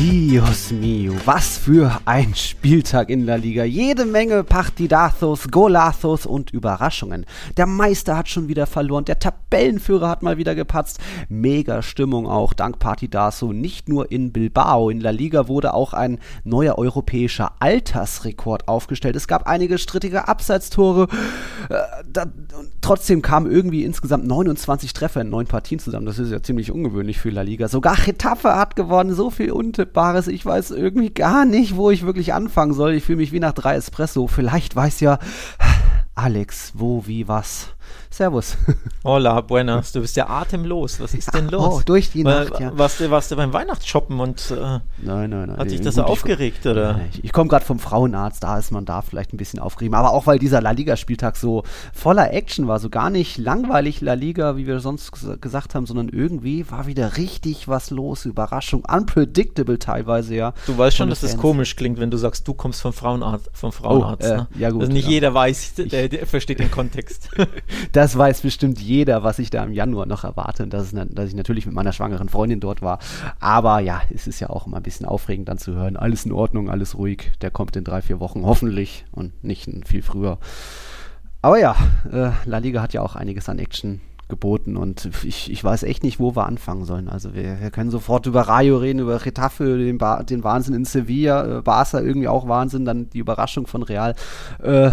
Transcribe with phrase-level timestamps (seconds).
[0.00, 3.64] Dios mio, was für ein Spieltag in La Liga.
[3.64, 7.26] Jede Menge Partidazos, Golazos und Überraschungen.
[7.58, 11.00] Der Meister hat schon wieder verloren, der Tabellenführer hat mal wieder gepatzt.
[11.28, 14.88] Mega Stimmung auch dank Partidazo, nicht nur in Bilbao.
[14.88, 19.16] In La Liga wurde auch ein neuer europäischer Altersrekord aufgestellt.
[19.16, 21.08] Es gab einige strittige Abseitstore.
[21.68, 22.26] Äh,
[22.80, 26.06] trotzdem kamen irgendwie insgesamt 29 Treffer in neun Partien zusammen.
[26.06, 27.68] Das ist ja ziemlich ungewöhnlich für La Liga.
[27.68, 30.28] Sogar Getafe hat gewonnen, so viel unter Untippbares.
[30.28, 32.94] Ich weiß irgendwie gar nicht, wo ich wirklich anfangen soll.
[32.94, 34.26] Ich fühle mich wie nach drei Espresso.
[34.26, 35.18] Vielleicht weiß ja
[36.14, 37.68] Alex, wo, wie, was.
[38.20, 38.58] Servus.
[39.02, 39.92] Hola, buenas.
[39.92, 41.00] Du bist ja atemlos.
[41.00, 41.76] Was ist denn los?
[41.76, 42.76] Oh, durch die Nacht, ja.
[42.76, 44.54] Warst du, warst du beim Weihnachtsshoppen und äh,
[44.98, 45.56] nein, nein, nein.
[45.56, 46.92] hat dich das so aufgeregt, oder?
[46.92, 49.94] Nein, ich, ich komme gerade vom Frauenarzt, da ist man da vielleicht ein bisschen aufgeregt.
[49.94, 51.62] Aber auch, weil dieser La Liga-Spieltag so
[51.94, 56.10] voller Action war, so gar nicht langweilig La Liga, wie wir sonst gesagt haben, sondern
[56.10, 58.26] irgendwie war wieder richtig was los.
[58.26, 60.52] Überraschung, unpredictable teilweise, ja.
[60.66, 63.48] Du weißt schon, dass es das komisch klingt, wenn du sagst, du kommst vom Frauenarzt.
[63.54, 64.48] Vom Frauenarzt oh, äh, ne?
[64.58, 64.82] Ja, gut.
[64.82, 65.12] Also nicht ja.
[65.12, 67.30] jeder weiß, der, der versteht den Kontext.
[67.92, 71.34] das weiß bestimmt jeder, was ich da im Januar noch erwarte und dass, dass ich
[71.34, 72.98] natürlich mit meiner schwangeren Freundin dort war.
[73.38, 76.32] Aber ja, es ist ja auch immer ein bisschen aufregend dann zu hören, alles in
[76.32, 80.38] Ordnung, alles ruhig, der kommt in drei, vier Wochen hoffentlich und nicht viel früher.
[81.42, 81.74] Aber ja,
[82.10, 86.02] äh, La Liga hat ja auch einiges an Action geboten und ich, ich weiß echt
[86.02, 87.08] nicht, wo wir anfangen sollen.
[87.08, 90.84] Also wir, wir können sofort über Rayo reden, über Retafe, den, ba den Wahnsinn in
[90.86, 94.14] Sevilla, äh, Barca irgendwie auch Wahnsinn, dann die Überraschung von Real.
[94.62, 94.92] Äh,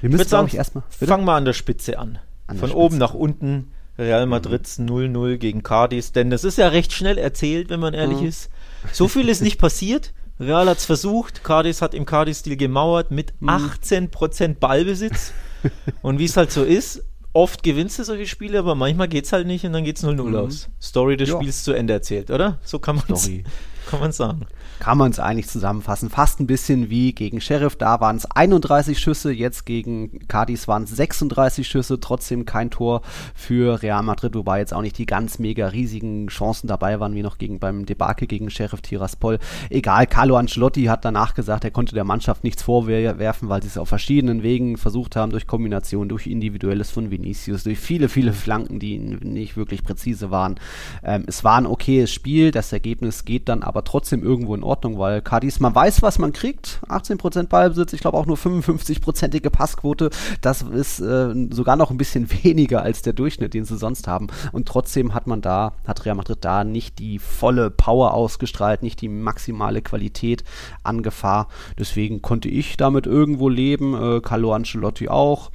[0.00, 0.84] wir müssen, glaube ich, erstmal.
[0.90, 2.18] Fang mal an der Spitze an.
[2.46, 2.78] an Von Spitze.
[2.78, 3.72] oben nach unten.
[3.98, 6.12] Real Madrid 0-0 gegen Cardis.
[6.12, 8.26] Denn das ist ja recht schnell erzählt, wenn man ehrlich mhm.
[8.26, 8.50] ist.
[8.92, 10.12] So viel ist nicht passiert.
[10.38, 11.44] Real hat es versucht.
[11.44, 13.48] Cardis hat im Cardis-Stil gemauert mit mhm.
[13.48, 15.32] 18% Ballbesitz.
[16.02, 19.32] und wie es halt so ist, oft gewinnst du solche Spiele, aber manchmal geht es
[19.32, 20.36] halt nicht und dann geht es 0-0 mhm.
[20.36, 20.68] aus.
[20.80, 21.36] Story des ja.
[21.36, 22.58] Spiels zu Ende erzählt, oder?
[22.64, 23.06] So kann man
[24.08, 24.46] es sagen
[24.78, 26.10] kann man es eigentlich zusammenfassen.
[26.10, 27.76] Fast ein bisschen wie gegen Sheriff.
[27.76, 33.02] Da waren es 31 Schüsse, jetzt gegen Cardis waren es 36 Schüsse, trotzdem kein Tor
[33.34, 37.22] für Real Madrid, wobei jetzt auch nicht die ganz mega riesigen Chancen dabei waren, wie
[37.22, 39.38] noch gegen, beim Debakel gegen Sheriff Tiraspol.
[39.70, 43.78] Egal, Carlo Ancelotti hat danach gesagt, er konnte der Mannschaft nichts vorwerfen, weil sie es
[43.78, 48.78] auf verschiedenen Wegen versucht haben, durch Kombination, durch Individuelles von Vinicius, durch viele, viele Flanken,
[48.78, 50.56] die nicht wirklich präzise waren.
[51.02, 54.98] Ähm, es war ein okayes Spiel, das Ergebnis geht dann aber trotzdem irgendwo in Ordnung,
[54.98, 56.80] weil Cardis, man weiß, was man kriegt.
[56.88, 60.10] 18% Ballbesitz, ich glaube auch nur 55%ige Passquote.
[60.40, 64.28] Das ist äh, sogar noch ein bisschen weniger als der Durchschnitt, den sie sonst haben.
[64.52, 69.00] Und trotzdem hat man da, hat Real Madrid da nicht die volle Power ausgestrahlt, nicht
[69.00, 70.44] die maximale Qualität
[70.82, 71.48] an Gefahr.
[71.78, 75.50] Deswegen konnte ich damit irgendwo leben, äh, Carlo Ancelotti auch.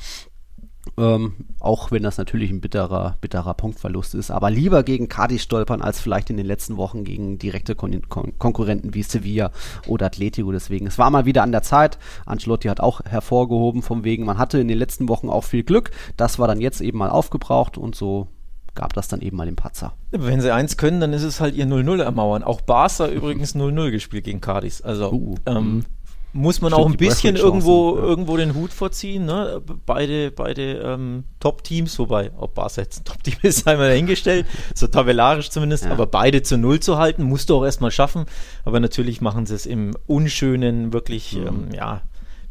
[0.97, 4.31] Ähm, auch wenn das natürlich ein bitterer, bitterer Punktverlust ist.
[4.31, 8.33] Aber lieber gegen Cadiz stolpern, als vielleicht in den letzten Wochen gegen direkte Kon Kon
[8.39, 9.51] Konkurrenten wie Sevilla
[9.87, 10.51] oder Atletico.
[10.51, 11.99] Deswegen, es war mal wieder an der Zeit.
[12.25, 15.91] Ancelotti hat auch hervorgehoben, vom wegen, man hatte in den letzten Wochen auch viel Glück.
[16.17, 18.27] Das war dann jetzt eben mal aufgebraucht und so
[18.73, 19.93] gab das dann eben mal den Patzer.
[20.11, 22.41] Wenn sie eins können, dann ist es halt ihr 0-0 ermauern.
[22.41, 24.81] Auch Barca übrigens 0-0 gespielt gegen Cadiz.
[24.81, 25.85] Also uh, ähm, mhm
[26.33, 28.03] muss man Stimmt, auch ein bisschen irgendwo, ja.
[28.03, 29.25] irgendwo den Hut vorziehen.
[29.25, 29.61] Ne?
[29.85, 35.49] Beide, beide ähm, Top-Teams, wobei, ob Barca jetzt ein Top-Team ist, einmal dahingestellt, so tabellarisch
[35.49, 35.91] zumindest, ja.
[35.91, 38.25] aber beide zu Null zu halten, musst du auch erstmal schaffen.
[38.63, 41.47] Aber natürlich machen sie es im unschönen, wirklich, mhm.
[41.47, 42.01] ähm, ja,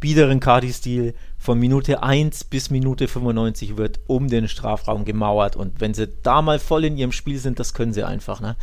[0.00, 1.14] biederen Cardi-Stil.
[1.38, 5.56] Von Minute 1 bis Minute 95 wird um den Strafraum gemauert.
[5.56, 8.40] Und wenn sie da mal voll in ihrem Spiel sind, das können sie einfach.
[8.40, 8.56] Ne?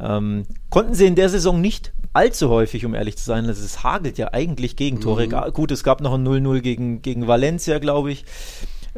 [0.00, 0.16] Ja.
[0.16, 3.46] Ähm, konnten sie in der Saison nicht allzu häufig, um ehrlich zu sein.
[3.46, 5.26] Also es hagelt ja eigentlich Gegentore.
[5.28, 5.52] Mhm.
[5.52, 8.24] Gut, es gab noch ein 0-0 gegen, gegen Valencia, glaube ich.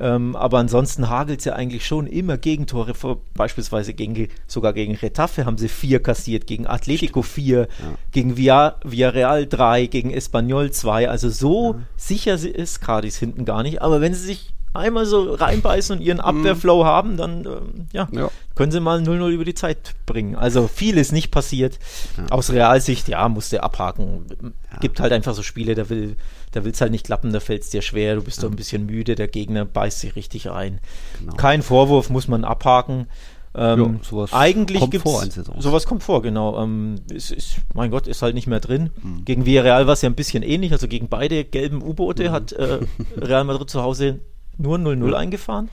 [0.00, 2.94] Ähm, aber ansonsten hagelt es ja eigentlich schon immer Gegentore.
[2.94, 7.94] Vor, beispielsweise gegen, sogar gegen Retafe haben sie vier kassiert, gegen Atletico vier, ja.
[8.12, 11.08] gegen Via, Villarreal drei, gegen Espanyol zwei.
[11.08, 11.81] Also so ja.
[11.96, 13.82] sicher ist Cardis hinten gar nicht.
[13.82, 16.87] Aber wenn sie sich einmal so reinbeißen und ihren Abwehrflow mhm.
[16.87, 20.37] haben, dann ähm, ja, ja, können sie mal 0-0 über die Zeit bringen.
[20.37, 21.79] Also viel ist nicht passiert.
[22.17, 22.26] Ja.
[22.31, 24.26] Aus Realsicht, ja, musste abhaken.
[24.73, 24.79] Ja.
[24.79, 26.17] Gibt halt einfach so Spiele, da will
[26.53, 28.44] da will es halt nicht klappen, da fällt es dir schwer, du bist ja.
[28.44, 30.81] doch ein bisschen müde, der Gegner beißt sich richtig rein.
[31.19, 31.35] Genau.
[31.35, 33.06] Kein Vorwurf, muss man abhaken.
[33.55, 35.25] Ähm, jo, eigentlich kommt vor
[35.59, 36.62] sowas kommt vor, genau.
[36.62, 38.91] Ähm, ist, ist, mein Gott, ist halt nicht mehr drin.
[39.03, 39.25] Mhm.
[39.25, 42.32] Gegen Villarreal war es ja ein bisschen ähnlich, also gegen beide gelben U-Boote mhm.
[42.32, 42.79] hat äh,
[43.17, 44.20] Real Madrid zu Hause
[44.58, 45.16] nur 0-0 ja.
[45.16, 45.69] eingefahren.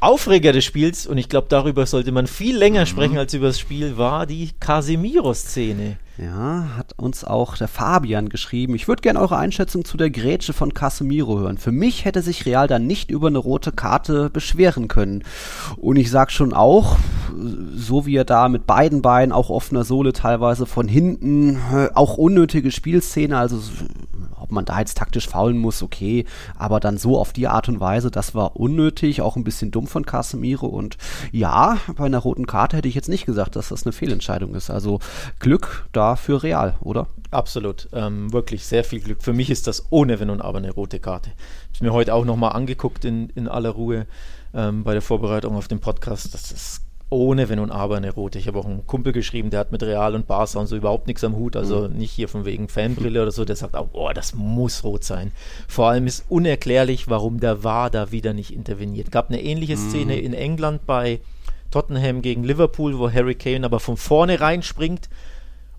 [0.00, 2.86] Aufreger des Spiels, und ich glaube, darüber sollte man viel länger mhm.
[2.86, 5.98] sprechen als über das Spiel, war die Casemiro-Szene.
[6.16, 8.74] Ja, hat uns auch der Fabian geschrieben.
[8.74, 11.56] Ich würde gerne eure Einschätzung zu der Grätsche von Casemiro hören.
[11.56, 15.22] Für mich hätte sich Real dann nicht über eine rote Karte beschweren können.
[15.76, 16.96] Und ich sag schon auch,
[17.74, 22.18] so wie er da mit beiden Beinen, auch offener Sohle teilweise von hinten, äh, auch
[22.18, 23.58] unnötige Spielszene, also
[24.50, 26.24] man da jetzt taktisch faulen muss, okay,
[26.56, 29.86] aber dann so auf die Art und Weise, das war unnötig, auch ein bisschen dumm
[29.86, 30.96] von Casemiro und
[31.32, 34.70] ja, bei einer roten Karte hätte ich jetzt nicht gesagt, dass das eine Fehlentscheidung ist.
[34.70, 35.00] Also
[35.38, 37.06] Glück da für Real, oder?
[37.30, 39.22] Absolut, ähm, wirklich sehr viel Glück.
[39.22, 41.30] Für mich ist das ohne Wenn und Aber eine rote Karte.
[41.72, 44.06] Ich habe mir heute auch nochmal angeguckt in, in aller Ruhe
[44.54, 46.34] ähm, bei der Vorbereitung auf den Podcast.
[46.34, 48.38] Das ist ohne Wenn und Aber eine rote.
[48.38, 51.08] Ich habe auch einen Kumpel geschrieben, der hat mit Real und Barca und so überhaupt
[51.08, 51.96] nichts am Hut, also mhm.
[51.96, 55.32] nicht hier von wegen Fanbrille oder so, der sagt auch, oh, das muss rot sein.
[55.68, 59.10] Vor allem ist unerklärlich, warum der VAR da wieder nicht interveniert.
[59.10, 59.90] Gab eine ähnliche mhm.
[59.90, 61.20] Szene in England bei
[61.70, 65.08] Tottenham gegen Liverpool, wo Harry Kane aber von vorne reinspringt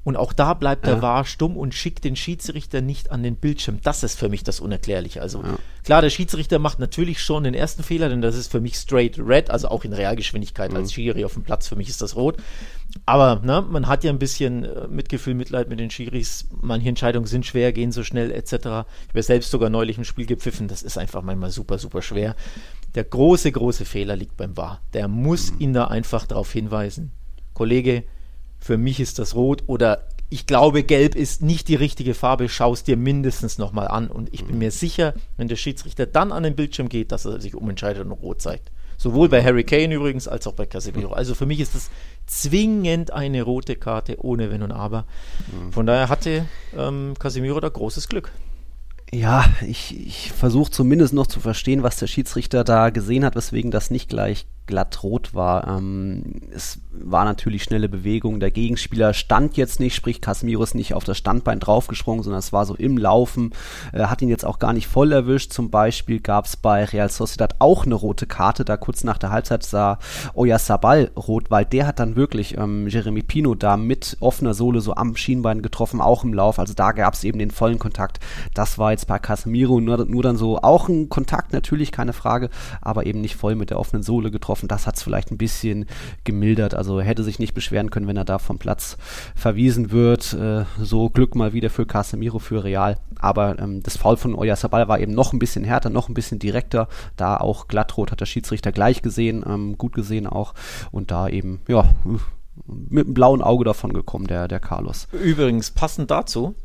[0.03, 1.01] und auch da bleibt der ja.
[1.01, 3.79] VAR stumm und schickt den Schiedsrichter nicht an den Bildschirm.
[3.83, 5.21] Das ist für mich das Unerklärliche.
[5.21, 5.57] Also ja.
[5.83, 9.19] klar, der Schiedsrichter macht natürlich schon den ersten Fehler, denn das ist für mich straight
[9.19, 10.77] red, also auch in Realgeschwindigkeit mhm.
[10.77, 11.67] als Schiri auf dem Platz.
[11.67, 12.37] Für mich ist das rot.
[13.05, 16.47] Aber ne, man hat ja ein bisschen äh, Mitgefühl, Mitleid mit den Schiris.
[16.61, 18.53] Manche Entscheidungen sind schwer, gehen so schnell etc.
[18.53, 20.67] Ich habe ja selbst sogar neulich ein Spiel gepfiffen.
[20.67, 22.35] Das ist einfach manchmal super, super schwer.
[22.95, 24.81] Der große, große Fehler liegt beim VAR.
[24.93, 25.59] Der muss mhm.
[25.59, 27.11] ihn da einfach darauf hinweisen.
[27.53, 28.03] Kollege,
[28.61, 32.71] für mich ist das rot oder ich glaube, gelb ist nicht die richtige Farbe, schau
[32.71, 34.07] es dir mindestens nochmal an.
[34.07, 37.41] Und ich bin mir sicher, wenn der Schiedsrichter dann an den Bildschirm geht, dass er
[37.41, 38.71] sich umentscheidet und rot zeigt.
[38.97, 41.11] Sowohl bei Harry Kane übrigens als auch bei Casemiro.
[41.11, 41.89] Also für mich ist das
[42.27, 45.05] zwingend eine rote Karte ohne Wenn und Aber.
[45.71, 46.45] Von daher hatte
[46.77, 48.31] ähm, Casemiro da großes Glück.
[49.11, 53.69] Ja, ich, ich versuche zumindest noch zu verstehen, was der Schiedsrichter da gesehen hat, weswegen
[53.69, 55.67] das nicht gleich glatt rot war.
[55.67, 58.39] Ähm, es war natürlich schnelle Bewegung.
[58.39, 62.53] Der Gegenspieler stand jetzt nicht, sprich Casemiro ist nicht auf das Standbein draufgesprungen, sondern es
[62.53, 63.51] war so im Laufen.
[63.91, 65.51] Äh, hat ihn jetzt auch gar nicht voll erwischt.
[65.51, 68.63] Zum Beispiel gab es bei Real Sociedad auch eine rote Karte.
[68.63, 69.99] Da kurz nach der Halbzeit sah
[70.35, 74.95] Oyarzabal rot, weil der hat dann wirklich ähm, Jeremy Pino da mit offener Sohle so
[74.95, 76.59] am Schienbein getroffen, auch im Lauf.
[76.59, 78.21] Also da gab es eben den vollen Kontakt.
[78.53, 82.49] Das war jetzt bei Casemiro nur, nur dann so auch ein Kontakt, natürlich keine Frage,
[82.81, 84.60] aber eben nicht voll mit der offenen Sohle getroffen.
[84.67, 85.85] Das hat es vielleicht ein bisschen
[86.23, 86.73] gemildert.
[86.73, 88.97] Also hätte sich nicht beschweren können, wenn er da vom Platz
[89.35, 90.33] verwiesen wird.
[90.33, 92.97] Äh, so Glück mal wieder für Casemiro, für Real.
[93.19, 96.39] Aber ähm, das Foul von Oyarzabal war eben noch ein bisschen härter, noch ein bisschen
[96.39, 96.87] direkter.
[97.15, 100.53] Da auch glattrot hat der Schiedsrichter gleich gesehen, ähm, gut gesehen auch.
[100.91, 101.85] Und da eben, ja,
[102.67, 105.07] mit einem blauen Auge davon gekommen, der, der Carlos.
[105.11, 106.55] Übrigens, passend dazu,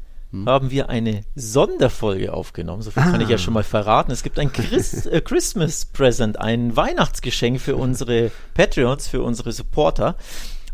[0.41, 0.47] hm.
[0.47, 2.83] haben wir eine Sonderfolge aufgenommen.
[2.83, 3.11] So viel ah.
[3.11, 3.39] kann ich ja ah.
[3.39, 4.13] schon mal verraten.
[4.13, 10.17] Es gibt ein Christ, äh, Christmas Present, ein Weihnachtsgeschenk für unsere Patreons, für unsere Supporter.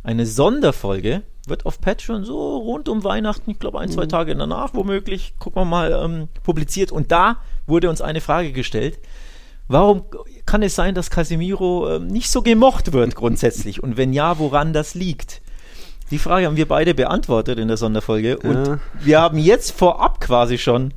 [0.03, 4.09] Eine Sonderfolge wird auf Patreon so rund um Weihnachten, ich glaube ein, zwei hm.
[4.09, 6.93] Tage danach womöglich, gucken wir mal, ähm, publiziert.
[6.93, 8.99] Und da wurde uns eine Frage gestellt.
[9.69, 10.05] Warum
[10.45, 13.83] kann es sein, dass Casemiro ähm, nicht so gemocht wird grundsätzlich?
[13.83, 15.42] Und wenn ja, woran das liegt?
[16.13, 18.79] Die Frage haben wir beide beantwortet in der Sonderfolge und ja.
[19.01, 20.93] wir haben jetzt vorab quasi schon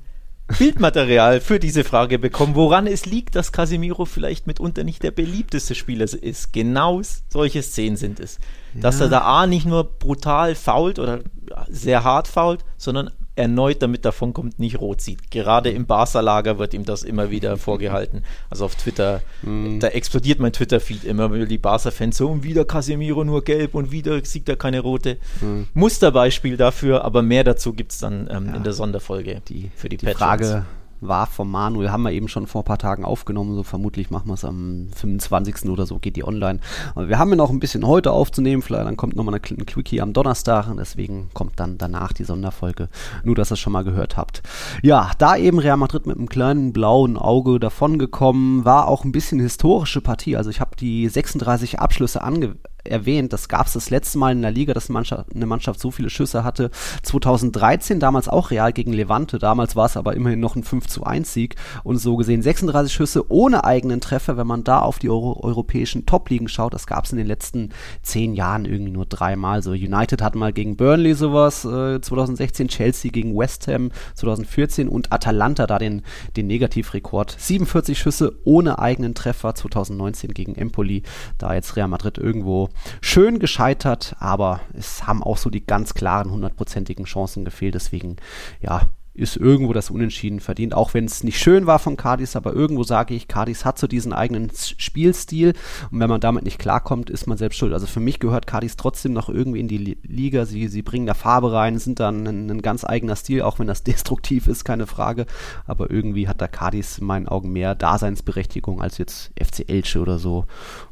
[0.60, 5.74] Bildmaterial für diese Frage bekommen, woran es liegt, dass Casemiro vielleicht mitunter nicht der beliebteste
[5.74, 6.52] Spieler ist.
[6.52, 8.40] Genau solche Szenen sind es.
[8.74, 8.82] Ja.
[8.82, 11.22] Dass er da A nicht nur brutal fault oder
[11.70, 15.32] sehr hart fault, sondern erneut damit davonkommt, nicht rot sieht.
[15.32, 18.24] Gerade im Barca-Lager wird ihm das immer wieder vorgehalten.
[18.50, 19.80] Also auf Twitter, mm.
[19.80, 23.92] da explodiert mein Twitter-Feed immer, weil die Barca-Fans so, und wieder Casemiro nur gelb und
[23.92, 25.18] wieder sieht er keine rote.
[25.42, 25.64] Mm.
[25.74, 28.56] Musterbeispiel dafür, aber mehr dazu gibt es dann ähm, ja.
[28.56, 30.66] in der Sonderfolge die, für die, die Frage
[31.08, 34.28] war vom Manuel, haben wir eben schon vor ein paar Tagen aufgenommen, so vermutlich machen
[34.28, 35.70] wir es am 25.
[35.70, 36.60] oder so, geht die online.
[36.94, 40.02] Aber wir haben ja noch ein bisschen heute aufzunehmen, vielleicht dann kommt nochmal ein Quickie
[40.02, 42.90] am Donnerstag und deswegen kommt dann danach die Sonderfolge,
[43.24, 44.42] nur dass ihr es schon mal gehört habt.
[44.82, 49.40] Ja, da eben Real Madrid mit einem kleinen blauen Auge davongekommen, war auch ein bisschen
[49.40, 52.56] historische Partie, also ich habe die 36 Abschlüsse ange
[52.88, 55.80] erwähnt, das gab es das letzte Mal in der Liga, dass eine Mannschaft, eine Mannschaft
[55.80, 56.72] so viele Schüsse hatte.
[57.04, 61.04] 2013, damals auch Real gegen Levante, damals war es aber immerhin noch ein 5 zu
[61.04, 65.10] 1 Sieg und so gesehen 36 Schüsse ohne eigenen Treffer, wenn man da auf die
[65.10, 67.70] Euro europäischen Top-Ligen schaut, das gab es in den letzten
[68.02, 69.62] zehn Jahren irgendwie nur dreimal.
[69.62, 75.12] So United hat mal gegen Burnley sowas, äh, 2016 Chelsea gegen West Ham 2014 und
[75.12, 76.04] Atalanta da den,
[76.36, 77.36] den Negativrekord.
[77.38, 81.04] 47 Schüsse ohne eigenen Treffer 2019 gegen Empoli,
[81.38, 82.70] da jetzt Real Madrid irgendwo
[83.02, 87.76] schön gescheitert, aber es haben auch so die ganz klaren hundertprozentigen Chancen gefehlt.
[87.76, 88.18] Deswegen,
[88.62, 88.82] ja,
[89.16, 92.84] ist irgendwo das Unentschieden verdient, auch wenn es nicht schön war von Cardis, aber irgendwo
[92.84, 95.54] sage ich, Cardis hat so diesen eigenen Spielstil.
[95.90, 97.74] Und wenn man damit nicht klarkommt, ist man selbst schuld.
[97.74, 101.14] Also für mich gehört Cardis trotzdem noch irgendwie in die Liga, sie, sie bringen da
[101.14, 104.86] Farbe rein, sind dann ein, ein ganz eigener Stil, auch wenn das destruktiv ist, keine
[104.86, 105.26] Frage,
[105.66, 110.20] aber irgendwie hat da Cardis in meinen Augen mehr Daseinsberechtigung als jetzt FC Elche oder
[110.20, 110.46] so,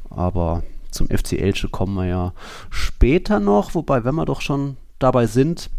[0.08, 0.62] aber
[0.94, 2.32] zum FC Elche kommen wir ja
[2.70, 5.70] später noch, wobei, wenn wir doch schon dabei sind,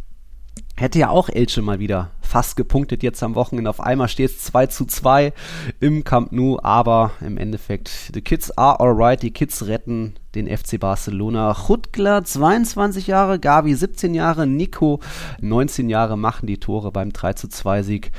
[0.78, 3.70] hätte ja auch Elche mal wieder fast gepunktet jetzt am Wochenende.
[3.70, 5.34] Auf einmal steht es 2 zu 2
[5.80, 10.80] im Camp Nou, aber im Endeffekt, the kids are alright, die Kids retten den FC
[10.80, 11.54] Barcelona.
[11.54, 15.00] Chutgler, 22 Jahre, Gavi 17 Jahre, Nico
[15.40, 18.12] 19 Jahre machen die Tore beim 3 zu 2 Sieg.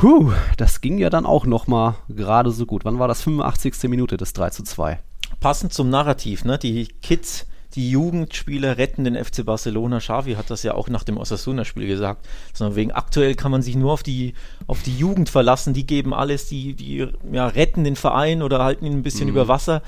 [0.00, 2.84] Huh, das ging ja dann auch nochmal gerade so gut.
[2.84, 3.22] Wann war das?
[3.22, 3.88] 85.
[3.88, 5.00] Minute des 3 zu 2.
[5.40, 6.58] Passend zum Narrativ, ne?
[6.58, 9.98] Die Kids die Jugendspieler retten den FC Barcelona.
[9.98, 12.26] Xavi hat das ja auch nach dem Osasuna-Spiel gesagt.
[12.52, 14.34] Sondern wegen aktuell kann man sich nur auf die,
[14.66, 15.74] auf die Jugend verlassen.
[15.74, 19.32] Die geben alles, die, die ja, retten den Verein oder halten ihn ein bisschen mhm.
[19.32, 19.82] über Wasser.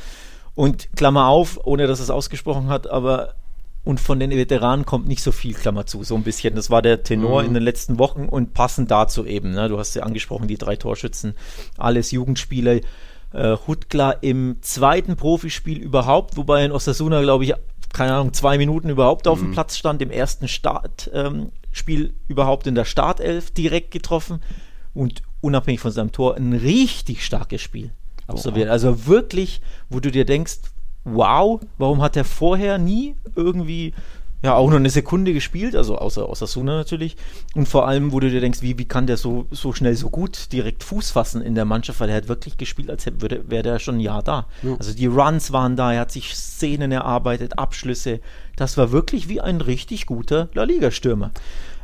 [0.57, 3.35] Und Klammer auf, ohne dass es ausgesprochen hat, aber
[3.85, 6.57] und von den Veteranen kommt nicht so viel, Klammer zu, so ein bisschen.
[6.57, 7.49] Das war der Tenor mhm.
[7.49, 9.53] in den letzten Wochen und passend dazu eben.
[9.53, 9.69] Ne?
[9.69, 11.37] Du hast ja angesprochen, die drei Torschützen,
[11.77, 12.81] alles Jugendspieler.
[13.37, 17.53] Äh, Hutkla im zweiten Profispiel überhaupt, wobei in Osasuna, glaube ich,
[17.93, 19.53] keine Ahnung, zwei Minuten überhaupt auf dem mhm.
[19.53, 24.41] Platz stand, im ersten Startspiel ähm, überhaupt in der Startelf direkt getroffen
[24.95, 27.93] und unabhängig von seinem Tor ein richtig starkes Spiel
[28.27, 28.71] absolviert.
[28.71, 30.61] Also wirklich, wo du dir denkst,
[31.05, 33.93] wow, warum hat er vorher nie irgendwie
[34.43, 37.17] ja auch nur eine Sekunde gespielt, also außer, außer Suna natürlich.
[37.55, 40.11] Und vor allem, wo du dir denkst, wie, wie kann der so, so schnell so
[40.11, 43.79] gut direkt Fuß fassen in der Mannschaft, weil er hat wirklich gespielt, als wäre der
[43.79, 44.47] schon ein Jahr da.
[44.63, 44.77] Ja.
[44.79, 48.21] Also die Runs waren da, er hat sich Szenen erarbeitet, Abschlüsse.
[48.57, 51.31] Das war wirklich wie ein richtig guter La Liga-Stürmer.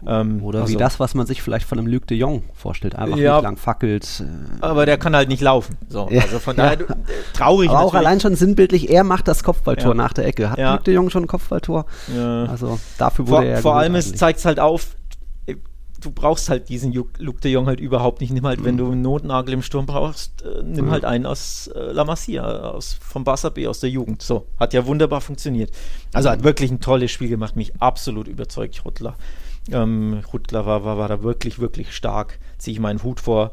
[0.06, 2.97] Ähm, Oder also, wie das, was man sich vielleicht von einem Luc de Jong vorstellt,
[2.97, 4.25] einfach ja, nicht lang fackelt.
[4.25, 5.76] Äh, aber der kann halt nicht laufen.
[5.88, 6.97] So, ja, also von daher ja.
[7.35, 7.71] traurig.
[7.71, 10.50] Aber auch allein schon sinnbildlich, er macht das Kopfballtor nach der Ecke.
[10.50, 11.87] Hat Luc de Jong schon ein Kopfballtor?
[12.49, 13.59] Also dafür wurde vor, er.
[13.59, 14.97] Vor allem zeigt es halt auf,
[15.47, 15.54] äh,
[16.00, 18.32] du brauchst halt diesen Luc de Jong halt überhaupt nicht.
[18.32, 18.64] Nimm halt, mhm.
[18.64, 20.90] wenn du einen Notnagel im Sturm brauchst, äh, nimm mhm.
[20.90, 24.21] halt einen aus äh, La Masia, aus, vom Barça B, aus der Jugend.
[24.23, 25.71] So, hat ja wunderbar funktioniert.
[26.12, 26.32] Also mhm.
[26.32, 29.14] hat wirklich ein tolles Spiel gemacht, mich absolut überzeugt, Ruttler.
[29.71, 32.38] Ähm, Rutler war, war, war da wirklich, wirklich stark.
[32.59, 33.52] Ziehe ich meinen Hut vor.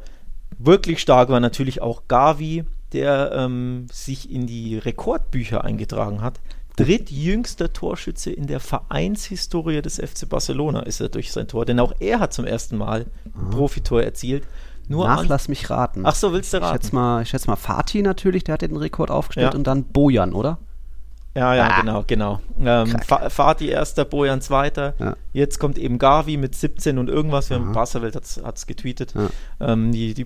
[0.57, 6.39] Wirklich stark war natürlich auch Gavi, der ähm, sich in die Rekordbücher eingetragen hat.
[6.75, 11.93] Drittjüngster Torschütze in der Vereinshistorie des FC Barcelona ist er durch sein Tor, denn auch
[11.99, 14.47] er hat zum ersten Mal ein Profitor erzielt.
[14.87, 16.05] Nur Nach, lass mich raten.
[16.05, 16.77] Ach so, willst du raten?
[16.77, 19.57] Ich schätze mal, ich schätze mal Fatih natürlich, der hat den Rekord aufgestellt ja.
[19.57, 20.57] und dann Bojan, oder?
[21.36, 21.81] Ja, ja, ah.
[21.81, 22.39] genau, genau.
[22.59, 22.95] Ähm,
[23.29, 24.93] Fatih erster, Bojan zweiter.
[25.00, 25.15] Ja.
[25.31, 27.50] Jetzt kommt eben Gavi mit 17 und irgendwas.
[27.50, 29.13] Wir haben Barca-Welt hat es getweetet.
[29.15, 29.74] Ja.
[29.74, 30.25] Ähm, die, die,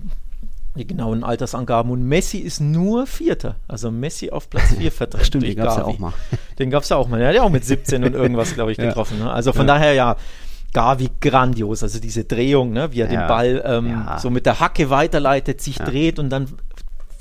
[0.75, 1.91] die, genauen Altersangaben.
[1.91, 3.57] Und Messi ist nur Vierter.
[3.67, 5.25] Also Messi auf Platz 4 vertreten.
[5.25, 6.13] Stimmt, den gab es ja auch mal.
[6.59, 7.19] Den gab es ja auch mal.
[7.19, 9.19] Der hat ja auch mit 17 und irgendwas, glaube ich, getroffen.
[9.19, 9.31] Ne?
[9.31, 10.15] Also von daher ja.
[10.71, 14.89] Gavi grandios, also diese Drehung, ne, wie er den Ball ähm, so mit der Hacke
[14.89, 16.47] weiterleitet, sich dreht und dann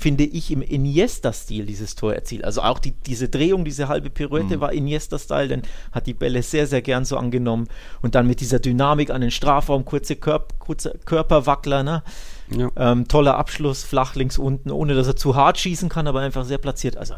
[0.03, 2.43] finde ich, im Iniesta-Stil dieses Tor erzielt.
[2.43, 4.59] Also auch die, diese Drehung, diese halbe Pirouette mhm.
[4.59, 5.61] war Iniesta-Style, denn
[5.93, 7.69] hat die Bälle sehr, sehr gern so angenommen.
[8.01, 12.03] Und dann mit dieser Dynamik an den Strafraum, kurze, Körp kurze Körperwackler, ne?
[12.49, 12.69] Ja.
[12.75, 16.43] Ähm, toller Abschluss, flach links unten, ohne dass er zu hart schießen kann, aber einfach
[16.43, 16.97] sehr platziert.
[16.97, 17.13] Also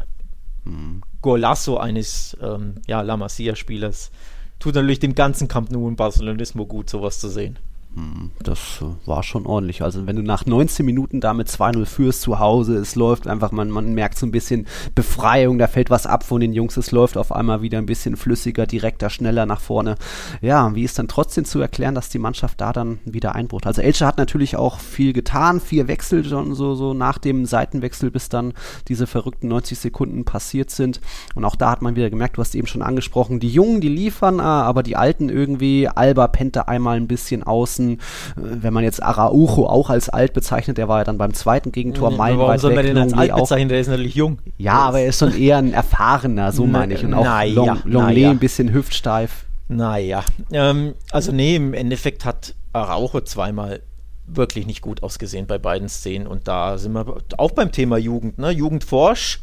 [0.62, 1.02] mhm.
[1.22, 4.12] Golasso eines ähm, ja, La Masia-Spielers.
[4.60, 7.58] Tut natürlich dem ganzen Camp Nou und Barcelonismo gut, sowas zu sehen.
[7.96, 9.80] Hm, das war schon ordentlich.
[9.80, 13.70] Also wenn du nach 19 Minuten damit 2-0 führst zu Hause, es läuft einfach, man,
[13.70, 17.16] man merkt so ein bisschen Befreiung, da fällt was ab von den Jungs, es läuft
[17.16, 19.94] auf einmal wieder ein bisschen flüssiger, direkter, schneller nach vorne.
[20.42, 23.66] Ja, wie ist dann trotzdem zu erklären, dass die Mannschaft da dann wieder einbrucht?
[23.66, 28.10] Also Elche hat natürlich auch viel getan, vier Wechsel schon so, so nach dem Seitenwechsel,
[28.10, 28.52] bis dann
[28.88, 31.00] diese verrückten 90 Sekunden passiert sind.
[31.34, 33.88] Und auch da hat man wieder gemerkt, du hast eben schon angesprochen, die Jungen, die
[33.88, 38.00] liefern, ah, aber die Alten irgendwie, Alba pennt da einmal ein bisschen außen Chancen.
[38.36, 41.72] Äh, wenn man jetzt Araujo auch als alt bezeichnet, der war ja dann beim zweiten
[41.72, 43.68] Gegentor nee, meilenweit Warum soll man den als alt bezeichnen?
[43.68, 44.38] Der ist natürlich jung.
[44.58, 47.04] Ja, aber er ist schon eher ein erfahrener, so meine ich.
[47.04, 48.30] Und auch naja, Long, Longley naja.
[48.30, 49.44] ein bisschen hüftsteif.
[49.68, 53.80] Naja, ähm, also nee, im Endeffekt hat Araujo zweimal
[54.28, 58.38] wirklich nicht gut ausgesehen bei beiden Szenen und da sind wir auch beim Thema Jugend,
[58.38, 58.50] ne?
[58.50, 59.40] Jugend forscht,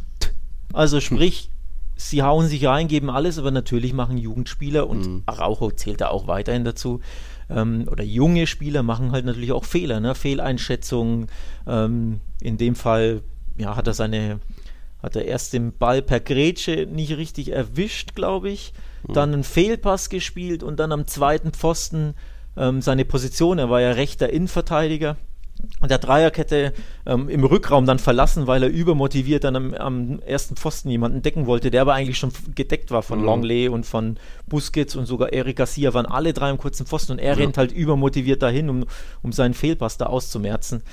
[0.72, 1.50] also sprich,
[1.96, 5.24] sie hauen sich rein, geben alles, aber natürlich machen Jugendspieler und mhm.
[5.26, 7.02] Araujo zählt da auch weiterhin dazu,
[7.50, 10.16] ähm, oder junge Spieler machen halt natürlich auch Fehler, ne?
[10.16, 11.28] Fehleinschätzungen.
[11.68, 13.22] Ähm, in dem Fall
[13.58, 14.40] ja, hat er seine,
[15.02, 18.74] hat er erst den Ball per Grätsche nicht richtig erwischt, glaube ich.
[19.08, 19.14] Mhm.
[19.14, 22.16] Dann einen Fehlpass gespielt und dann am zweiten Pfosten
[22.58, 23.60] ähm, seine Position.
[23.60, 25.18] Er war ja rechter Innenverteidiger
[25.88, 26.74] der Dreierkette
[27.06, 31.46] ähm, im Rückraum dann verlassen, weil er übermotiviert dann am, am, ersten Pfosten jemanden decken
[31.46, 33.26] wollte, der aber eigentlich schon gedeckt war von mhm.
[33.26, 34.18] Longley und von
[34.48, 37.40] Busquets und sogar Eric Garcia waren alle drei am kurzen Pfosten und er ja.
[37.40, 38.86] rennt halt übermotiviert dahin, um,
[39.22, 40.84] um seinen Fehlpass da auszumerzen.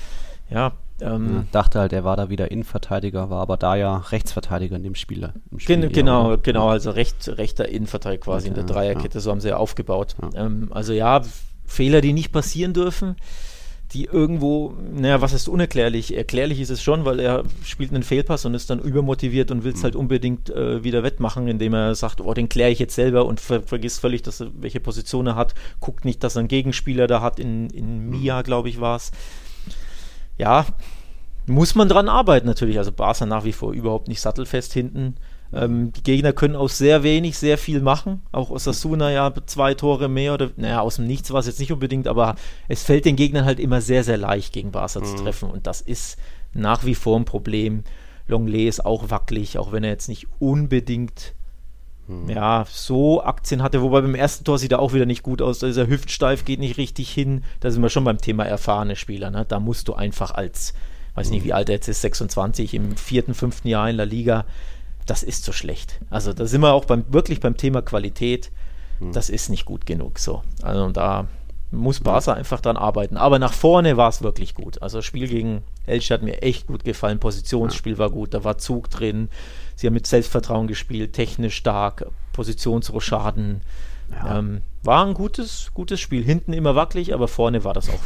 [0.49, 4.75] Ja, ähm, ja, dachte halt, er war da wieder Innenverteidiger, war aber da ja Rechtsverteidiger
[4.75, 5.31] in dem Spiel.
[5.49, 9.21] Im Spiel genau, genau, also recht, rechter Innenverteidiger quasi okay, in der Dreierkette, ja.
[9.21, 10.15] so haben sie ja aufgebaut.
[10.35, 11.21] Ähm, also ja,
[11.65, 13.15] Fehler, die nicht passieren dürfen
[13.93, 16.15] die irgendwo, naja, was ist unerklärlich?
[16.15, 19.73] Erklärlich ist es schon, weil er spielt einen Fehlpass und ist dann übermotiviert und will
[19.73, 19.83] es mhm.
[19.83, 23.41] halt unbedingt äh, wieder wettmachen, indem er sagt, oh, den kläre ich jetzt selber und
[23.41, 27.07] ver vergisst völlig, dass er, welche Position er hat, guckt nicht, dass er einen Gegenspieler
[27.07, 28.09] da hat, in, in mhm.
[28.11, 29.11] Mia, glaube ich, war es.
[30.37, 30.65] Ja,
[31.47, 32.77] muss man dran arbeiten natürlich.
[32.77, 35.15] Also Barca nach wie vor überhaupt nicht sattelfest hinten.
[35.53, 38.21] Ähm, die Gegner können aus sehr wenig sehr viel machen.
[38.31, 41.71] Auch Osasuna ja zwei Tore mehr oder, naja, aus dem Nichts war es jetzt nicht
[41.71, 42.35] unbedingt, aber
[42.67, 45.05] es fällt den Gegnern halt immer sehr, sehr leicht gegen Barca mhm.
[45.05, 46.17] zu treffen und das ist
[46.53, 47.83] nach wie vor ein Problem.
[48.27, 51.33] Longley ist auch wackelig, auch wenn er jetzt nicht unbedingt
[52.07, 52.29] mhm.
[52.29, 55.59] ja, so Aktien hatte, wobei beim ersten Tor sieht er auch wieder nicht gut aus.
[55.59, 57.43] Da ist er hüftsteif, geht nicht richtig hin.
[57.59, 59.31] Da sind wir schon beim Thema erfahrene Spieler.
[59.31, 59.45] Ne?
[59.45, 60.73] Da musst du einfach als,
[61.15, 61.47] weiß nicht, mhm.
[61.47, 64.45] wie alt er jetzt ist, 26, im vierten, fünften Jahr in der Liga,
[65.05, 65.99] das ist zu schlecht.
[66.09, 68.51] Also da sind wir auch beim, wirklich beim Thema Qualität.
[68.99, 69.13] Hm.
[69.13, 70.43] Das ist nicht gut genug so.
[70.61, 71.27] Also da
[71.71, 73.17] muss Barca einfach dran arbeiten.
[73.17, 74.81] Aber nach vorne war es wirklich gut.
[74.81, 77.19] Also das Spiel gegen Elche hat mir echt gut gefallen.
[77.19, 79.29] Positionsspiel war gut, da war Zug drin.
[79.75, 83.61] Sie haben mit Selbstvertrauen gespielt, technisch stark, Positionsroschaden.
[84.11, 84.39] Ja.
[84.39, 86.23] Ähm, war ein gutes, gutes Spiel.
[86.23, 88.01] Hinten immer wackelig, aber vorne war das auch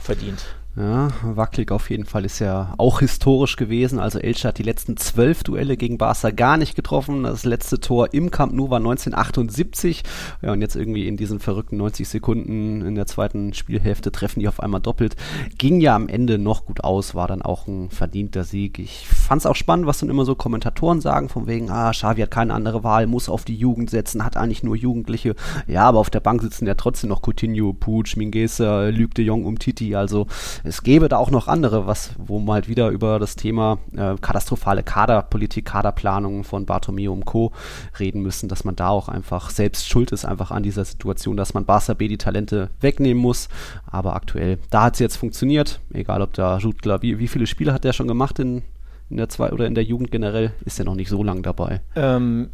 [0.00, 0.44] verdient.
[0.76, 3.98] Ja, wackelig auf jeden Fall ist ja auch historisch gewesen.
[3.98, 7.24] Also Elche hat die letzten zwölf Duelle gegen Barca gar nicht getroffen.
[7.24, 10.04] Das letzte Tor im Camp Nou war 1978.
[10.42, 14.46] Ja, und jetzt irgendwie in diesen verrückten 90 Sekunden in der zweiten Spielhälfte treffen die
[14.46, 15.16] auf einmal doppelt.
[15.58, 18.78] Ging ja am Ende noch gut aus, war dann auch ein verdienter Sieg.
[18.78, 22.20] Ich fand es auch spannend, was dann immer so Kommentatoren sagen, von wegen, ah, Xavi
[22.20, 25.34] hat keine andere Wahl, muss auf die Jugend setzen, hat eigentlich nur Jugendliche.
[25.66, 29.44] Ja, aber auf der Bank sitzen ja trotzdem noch Coutinho, Puig, Mingueza, Luc de Jong,
[29.44, 30.28] Umtiti, also
[30.64, 34.16] es gäbe da auch noch andere, was, wo man halt wieder über das Thema äh,
[34.20, 37.52] katastrophale Kaderpolitik, Kaderplanung von Bartomeu und Co.
[37.98, 41.54] reden müssen, dass man da auch einfach selbst schuld ist, einfach an dieser Situation, dass
[41.54, 43.48] man Barca B die Talente wegnehmen muss.
[43.86, 47.72] Aber aktuell, da hat es jetzt funktioniert, egal ob da Jutgler, wie, wie viele Spiele
[47.72, 48.62] hat der schon gemacht in,
[49.08, 51.80] in der zwei oder in der Jugend generell, ist er noch nicht so lang dabei.
[51.96, 52.50] Ähm,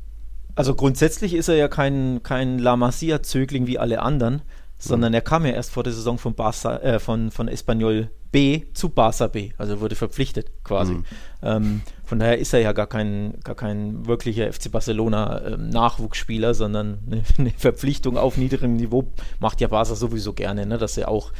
[0.54, 4.42] also grundsätzlich ist er ja kein, kein La Masia-Zögling wie alle anderen
[4.78, 8.62] sondern er kam ja erst vor der Saison von, Barca, äh, von, von Espanyol B
[8.74, 10.94] zu Barca B, also wurde verpflichtet quasi.
[10.94, 11.04] Mhm.
[11.42, 16.52] Ähm, von daher ist er ja gar kein, gar kein wirklicher FC Barcelona ähm, Nachwuchsspieler,
[16.52, 19.10] sondern eine, eine, Verpflichtung auf niedrigem Niveau
[19.40, 20.76] macht ja Barca sowieso gerne, ne?
[20.76, 21.32] dass er auch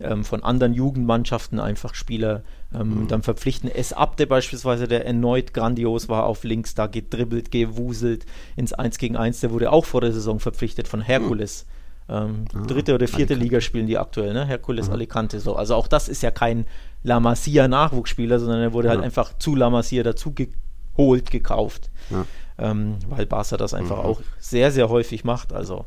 [0.00, 3.08] ähm, von anderen Jugendmannschaften einfach Spieler ähm, mhm.
[3.08, 3.70] dann verpflichten.
[3.72, 9.16] Es Abde beispielsweise, der erneut grandios war auf links, da gedribbelt, gewuselt ins 1 gegen
[9.16, 11.66] 1, der wurde auch vor der Saison verpflichtet von Herkules.
[11.66, 11.73] Mhm
[12.08, 13.34] ähm, ah, dritte oder vierte Alicante.
[13.34, 14.44] Liga spielen die aktuell, ne?
[14.44, 14.94] Hercules mhm.
[14.94, 15.40] Alicante.
[15.40, 15.56] So.
[15.56, 16.66] Also auch das ist ja kein
[17.02, 19.02] La Masia Nachwuchsspieler, sondern er wurde halt ja.
[19.02, 21.90] halt einfach zu La Masia dazu geholt, gekauft.
[22.10, 22.26] Ja.
[22.56, 24.04] Ähm, weil Barca das einfach mhm.
[24.04, 25.52] auch sehr, sehr häufig macht.
[25.52, 25.86] Also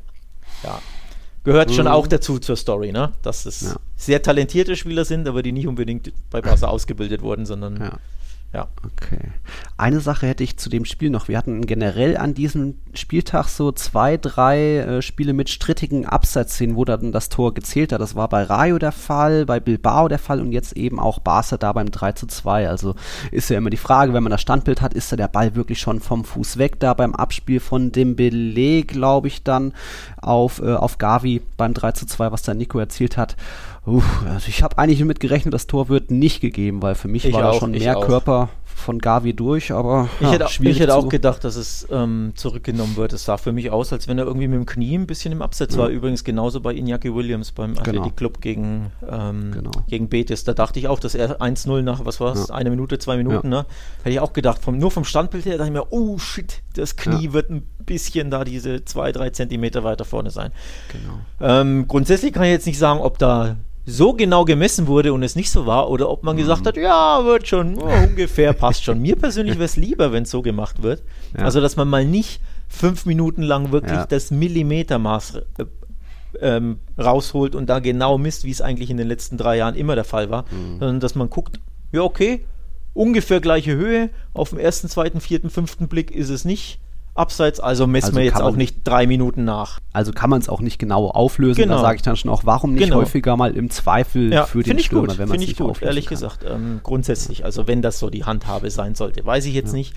[0.64, 0.80] ja,
[1.44, 1.74] gehört mhm.
[1.74, 3.14] schon auch dazu zur Story, ne?
[3.22, 3.76] Dass es ja.
[3.96, 8.00] sehr talentierte Spieler sind, aber die nicht unbedingt bei Barca ausgebildet wurden, sondern
[8.54, 8.68] ja.
[8.84, 9.32] Okay.
[9.76, 11.28] Eine Sache hätte ich zu dem Spiel noch.
[11.28, 16.86] Wir hatten generell an diesem Spieltag so zwei, drei äh, Spiele mit strittigen Abseitsszenen, wo
[16.86, 18.00] dann das Tor gezählt hat.
[18.00, 21.58] Das war bei Rayo der Fall, bei Bilbao der Fall und jetzt eben auch Barca
[21.58, 22.70] da beim 3 zu 2.
[22.70, 22.96] Also
[23.32, 25.80] ist ja immer die Frage, wenn man das Standbild hat, ist da der Ball wirklich
[25.80, 29.74] schon vom Fuß weg da beim Abspiel von Dembele, glaube ich, dann
[30.22, 33.36] auf, äh, auf Gavi beim 3 zu 2, was da Nico erzählt hat.
[33.88, 37.24] Uff, also ich habe eigentlich damit gerechnet, das Tor wird nicht gegeben, weil für mich
[37.24, 40.80] ich war auch, da schon mehr Körper von Gavi durch, aber ich ja, hätte, ich
[40.80, 43.12] hätte auch gedacht, dass es ähm, zurückgenommen wird.
[43.14, 45.42] Es sah für mich aus, als wenn er irgendwie mit dem Knie ein bisschen im
[45.42, 45.82] Abseits ja.
[45.82, 45.90] war.
[45.90, 47.82] Übrigens genauso bei Iñaki Williams beim genau.
[47.82, 49.72] Athletic Club gegen, ähm, genau.
[49.88, 50.44] gegen Betis.
[50.44, 52.56] Da dachte ich auch, dass er 1-0 nach, was war es, ja.
[52.56, 53.66] eine Minute, zwei Minuten, ne?
[54.00, 56.96] Hätte ich auch gedacht, vom, nur vom Standbild her dachte ich mir, oh shit, das
[56.98, 60.52] Knie wird ein bisschen da diese zwei, drei Zentimeter weiter vorne sein.
[60.92, 61.20] Genau.
[61.42, 63.58] Ähm, grundsätzlich kann ich jetzt nicht sagen, ob da
[63.90, 66.42] so genau gemessen wurde und es nicht so war oder ob man mhm.
[66.42, 69.02] gesagt hat, ja, wird schon, oh, ungefähr, passt schon.
[69.02, 71.04] Mir persönlich wäre es lieber, wenn es so gemacht wird.
[71.38, 71.46] Ja.
[71.46, 74.06] Also, dass man mal nicht fünf Minuten lang wirklich ja.
[74.06, 75.66] das Millimetermaß äh,
[76.42, 79.96] ähm, rausholt und da genau misst, wie es eigentlich in den letzten drei Jahren immer
[79.96, 80.80] der Fall war, mhm.
[80.80, 81.62] sondern dass man guckt,
[81.94, 82.46] ja, okay,
[82.94, 86.82] ungefähr gleiche Höhe, auf dem ersten, zweiten, vierten, fünften Blick ist es nicht
[87.18, 89.80] abseits, also messen also wir jetzt auch nicht drei Minuten nach.
[89.94, 91.64] Also kann man es auch nicht genau auflösen.
[91.64, 91.76] Genau.
[91.76, 92.98] Da sage ich dann schon auch, warum nicht genau.
[92.98, 96.06] häufiger mal im Zweifel ja, für den Stürmer, gut, wenn man es nicht gut, ehrlich
[96.06, 96.16] kann.
[96.16, 96.46] gesagt.
[96.48, 99.78] Ähm, grundsätzlich, also wenn das so die Handhabe sein sollte, weiß ich jetzt ja.
[99.78, 99.96] nicht.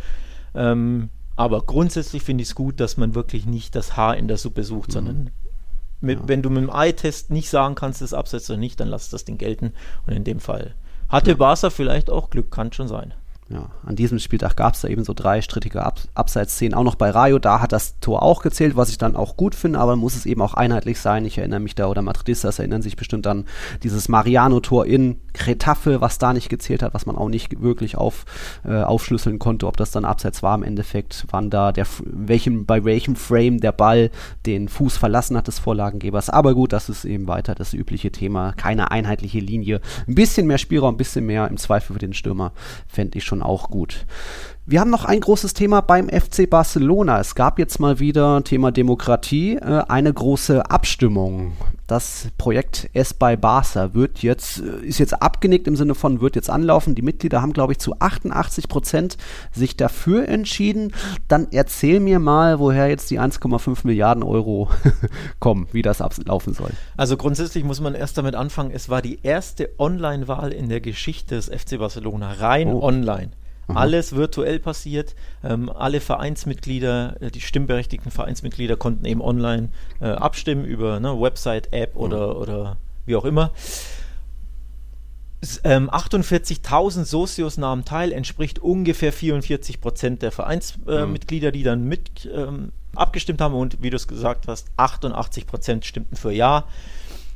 [0.54, 4.36] Ähm, aber grundsätzlich finde ich es gut, dass man wirklich nicht das Haar in der
[4.36, 4.92] Suppe sucht, mhm.
[4.92, 5.30] sondern
[6.00, 6.28] mit, ja.
[6.28, 9.24] wenn du mit dem Eye-Test nicht sagen kannst, es absetzt oder nicht, dann lass das
[9.24, 9.72] Ding gelten.
[10.06, 10.74] Und in dem Fall
[11.08, 11.36] hatte ja.
[11.36, 13.14] Barca vielleicht auch Glück, kann schon sein
[13.52, 16.94] ja, an diesem Spieltag gab es da eben so drei strittige Ab Abseitsszenen, auch noch
[16.94, 19.96] bei Rayo, da hat das Tor auch gezählt, was ich dann auch gut finde, aber
[19.96, 21.24] muss es eben auch einheitlich sein.
[21.24, 23.46] Ich erinnere mich da, oder Madridistas erinnern sich bestimmt an
[23.82, 28.24] dieses Mariano-Tor in Retafe, was da nicht gezählt hat, was man auch nicht wirklich auf,
[28.64, 32.84] äh, aufschlüsseln konnte, ob das dann Abseits war im Endeffekt, wann da der, welchem, bei
[32.84, 34.10] welchem Frame der Ball
[34.46, 36.30] den Fuß verlassen hat des Vorlagengebers.
[36.30, 39.80] Aber gut, das ist eben weiter das übliche Thema, keine einheitliche Linie.
[40.06, 42.52] Ein bisschen mehr Spielraum, ein bisschen mehr im Zweifel für den Stürmer,
[42.86, 44.06] fände ich schon schon auch gut.
[44.66, 47.18] Wir haben noch ein großes Thema beim FC Barcelona.
[47.18, 51.52] Es gab jetzt mal wieder Thema Demokratie, äh, eine große Abstimmung.
[51.90, 56.36] Das Projekt S by Barca wird jetzt, äh, ist jetzt abgenickt im Sinne von wird
[56.36, 56.94] jetzt anlaufen.
[56.94, 59.16] Die Mitglieder haben, glaube ich, zu 88 Prozent
[59.50, 60.92] sich dafür entschieden.
[61.26, 64.70] Dann erzähl mir mal, woher jetzt die 1,5 Milliarden Euro
[65.40, 66.70] kommen, wie das ablaufen soll.
[66.96, 71.34] Also grundsätzlich muss man erst damit anfangen, es war die erste Online-Wahl in der Geschichte
[71.34, 72.84] des FC Barcelona, rein oh.
[72.84, 73.32] online.
[73.70, 73.76] Mhm.
[73.76, 75.14] Alles virtuell passiert.
[75.42, 81.72] Ähm, alle Vereinsmitglieder, äh, die stimmberechtigten Vereinsmitglieder konnten eben online äh, abstimmen über ne, Website,
[81.72, 82.00] App mhm.
[82.00, 83.52] oder, oder wie auch immer.
[85.64, 91.54] Ähm, 48.000 Socios nahmen teil, entspricht ungefähr 44 Prozent der Vereinsmitglieder, äh, mhm.
[91.54, 96.16] die dann mit ähm, abgestimmt haben und wie du es gesagt hast, 88 Prozent stimmten
[96.16, 96.64] für Ja.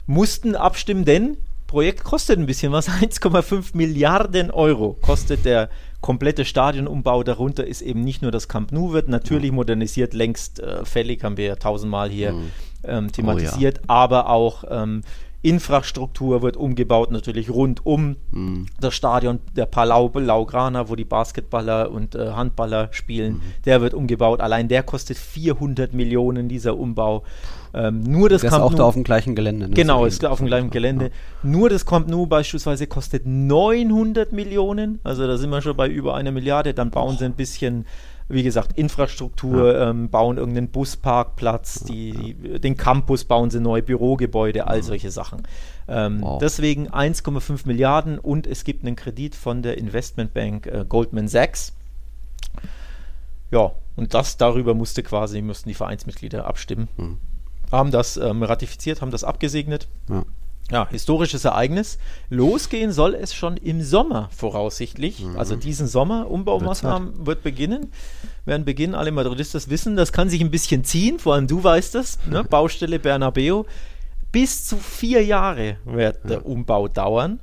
[0.07, 2.89] Mussten abstimmen, denn Projekt kostet ein bisschen was.
[3.01, 5.71] 1,5 Milliarden Euro kostet der
[6.05, 7.23] komplette Stadionumbau.
[7.23, 9.55] Darunter ist eben nicht nur das Camp Nou wird natürlich ja.
[9.55, 12.51] modernisiert, längst äh, fällig, haben wir ja tausendmal hier mhm.
[12.83, 13.95] ähm, thematisiert, oh, ja.
[13.95, 15.01] aber auch ähm,
[15.45, 18.67] Infrastruktur wird umgebaut, natürlich rund um mhm.
[18.81, 23.43] das Stadion, der Palau Blaugrana, wo die Basketballer und äh, Handballer spielen, mhm.
[23.67, 24.41] der wird umgebaut.
[24.41, 27.25] Allein der kostet 400 Millionen, dieser Umbau.
[27.75, 29.69] Ähm, nur das Camp ist auch nou, da auf dem gleichen Gelände.
[29.69, 29.75] Ne?
[29.75, 31.07] Genau, ist auf dem gleichen Gelände.
[31.07, 31.11] Ja.
[31.43, 36.15] Nur das Camp Nou beispielsweise kostet 900 Millionen, also da sind wir schon bei über
[36.15, 36.73] einer Milliarde.
[36.73, 37.19] Dann bauen oh.
[37.19, 37.85] sie ein bisschen
[38.29, 39.91] wie gesagt, Infrastruktur, ja.
[39.91, 42.59] ähm, bauen irgendeinen Busparkplatz, die, ja.
[42.59, 45.43] den Campus bauen sie neu, Bürogebäude, all solche Sachen.
[45.89, 46.39] Ähm, wow.
[46.39, 51.75] Deswegen 1,5 Milliarden und es gibt einen Kredit von der Investmentbank äh, Goldman Sachs.
[53.51, 56.89] Ja, und das darüber musste quasi, mussten die Vereinsmitglieder abstimmen.
[56.97, 57.19] Mhm.
[57.71, 59.87] Haben das ähm, ratifiziert, haben das abgesegnet.
[60.09, 60.25] Ja
[60.71, 61.99] ja, historisches Ereignis.
[62.31, 65.21] Losgehen soll es schon im Sommer voraussichtlich.
[65.21, 65.39] Mhm.
[65.39, 66.31] Also diesen Sommer.
[66.31, 67.93] Umbaumaßnahmen wird beginnen.
[68.47, 71.95] Werden beginnen, alle Madridistas wissen, das kann sich ein bisschen ziehen, vor allem du weißt
[71.97, 72.19] es.
[72.27, 72.45] Ne?
[72.51, 73.65] Baustelle Bernabeu.
[74.33, 76.31] Bis zu vier Jahre wird ja.
[76.31, 77.41] der Umbau dauern.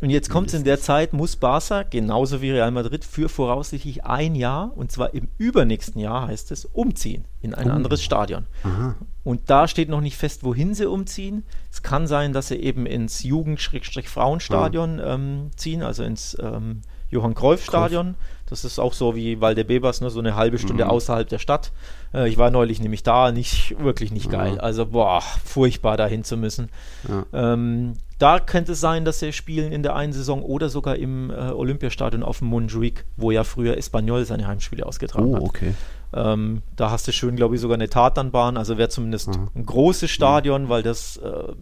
[0.00, 4.04] Und jetzt kommt es in der Zeit, muss Barca, genauso wie Real Madrid, für voraussichtlich
[4.04, 7.74] ein Jahr, und zwar im übernächsten Jahr heißt es, umziehen in ein oh.
[7.74, 8.46] anderes Stadion.
[8.62, 8.94] Aha.
[9.24, 11.42] Und da steht noch nicht fest, wohin sie umziehen.
[11.70, 15.14] Es kann sein, dass sie eben ins Jugend-Frauenstadion ja.
[15.14, 18.14] ähm, ziehen, also ins ähm, Johann Cruyff Stadion.
[18.48, 20.90] Das ist auch so wie Valdebebas, ne, so eine halbe Stunde mhm.
[20.90, 21.72] außerhalb der Stadt.
[22.14, 24.54] Äh, ich war neulich nämlich da, nicht wirklich nicht geil.
[24.56, 24.60] Ja.
[24.60, 26.70] Also boah, furchtbar dahin zu müssen.
[27.08, 27.52] Ja.
[27.52, 31.30] Ähm, da könnte es sein, dass sie spielen in der einen Saison oder sogar im
[31.30, 35.42] äh, Olympiastadion auf dem Montjuic, wo ja früher Espanyol seine Heimspiele ausgetragen oh, hat.
[35.42, 35.74] Okay.
[36.14, 38.56] Ähm, da hast du schön, glaube ich, sogar eine Tatanbahn.
[38.56, 39.50] Also wäre zumindest mhm.
[39.54, 40.68] ein großes Stadion, mhm.
[40.68, 41.52] weil das äh,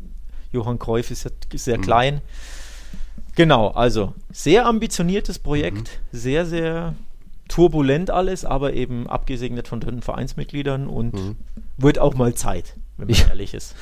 [0.52, 1.82] Johann Cruyff ist ja sehr mhm.
[3.36, 6.16] Genau, also sehr ambitioniertes Projekt, mhm.
[6.16, 6.94] sehr, sehr
[7.48, 11.36] turbulent alles, aber eben abgesegnet von den Vereinsmitgliedern und mhm.
[11.76, 13.28] wird auch mal Zeit, wenn man ja.
[13.28, 13.76] ehrlich ist.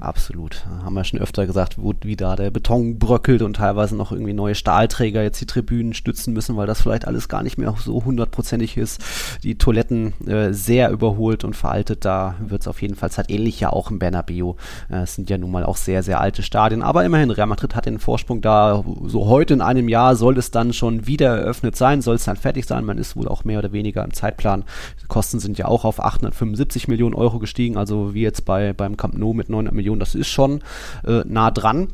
[0.00, 0.66] Absolut.
[0.84, 4.32] Haben wir schon öfter gesagt, wo, wie da der Beton bröckelt und teilweise noch irgendwie
[4.32, 8.04] neue Stahlträger jetzt die Tribünen stützen müssen, weil das vielleicht alles gar nicht mehr so
[8.04, 9.00] hundertprozentig ist.
[9.44, 12.04] Die Toiletten äh, sehr überholt und veraltet.
[12.04, 13.30] Da wird es auf jeden Fall Zeit.
[13.30, 14.54] Ähnlich ja auch im Bernabeu.
[14.90, 16.82] Äh, es sind ja nun mal auch sehr, sehr alte Stadien.
[16.82, 18.84] Aber immerhin, Real Madrid hat den Vorsprung da.
[19.06, 22.36] So heute in einem Jahr soll es dann schon wieder eröffnet sein, soll es dann
[22.36, 22.84] fertig sein.
[22.84, 24.64] Man ist wohl auch mehr oder weniger im Zeitplan.
[25.02, 27.76] Die Kosten sind ja auch auf 875 Millionen Euro gestiegen.
[27.76, 30.62] Also wie jetzt bei, beim Camp Nou mit 900 Millionen Millionen, das ist schon
[31.06, 31.88] äh, nah dran.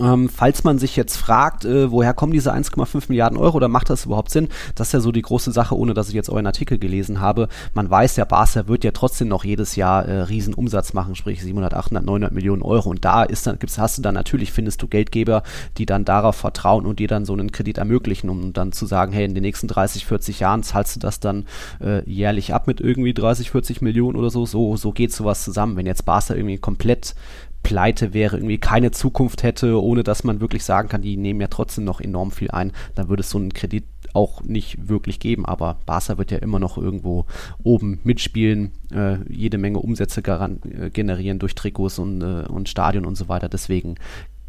[0.00, 3.90] Ähm, falls man sich jetzt fragt, äh, woher kommen diese 1,5 Milliarden Euro oder macht
[3.90, 4.48] das überhaupt Sinn?
[4.74, 7.48] Das ist ja so die große Sache, ohne dass ich jetzt euren Artikel gelesen habe.
[7.74, 11.42] Man weiß ja, Barca wird ja trotzdem noch jedes Jahr äh, riesen Umsatz machen, sprich
[11.42, 12.90] 700, 800, 900 Millionen Euro.
[12.90, 15.42] Und da ist dann, gibt's, hast du dann natürlich, findest du Geldgeber,
[15.78, 19.12] die dann darauf vertrauen und dir dann so einen Kredit ermöglichen, um dann zu sagen,
[19.12, 21.46] hey, in den nächsten 30, 40 Jahren zahlst du das dann
[21.80, 24.46] äh, jährlich ab mit irgendwie 30, 40 Millionen oder so.
[24.46, 25.76] So, so geht sowas zusammen.
[25.76, 27.14] Wenn jetzt Barca irgendwie komplett
[27.62, 31.48] pleite wäre, irgendwie keine Zukunft hätte, ohne dass man wirklich sagen kann, die nehmen ja
[31.48, 35.46] trotzdem noch enorm viel ein, dann würde es so einen Kredit auch nicht wirklich geben.
[35.46, 37.26] Aber Barca wird ja immer noch irgendwo
[37.62, 43.16] oben mitspielen, äh, jede Menge Umsätze äh, generieren durch Trikots und, äh, und Stadion und
[43.16, 43.48] so weiter.
[43.48, 43.96] Deswegen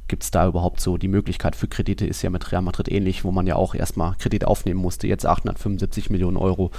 [0.07, 3.23] gibt es da überhaupt so die Möglichkeit für Kredite, ist ja mit Real Madrid ähnlich,
[3.23, 6.71] wo man ja auch erstmal Kredit aufnehmen musste, jetzt 875 Millionen Euro.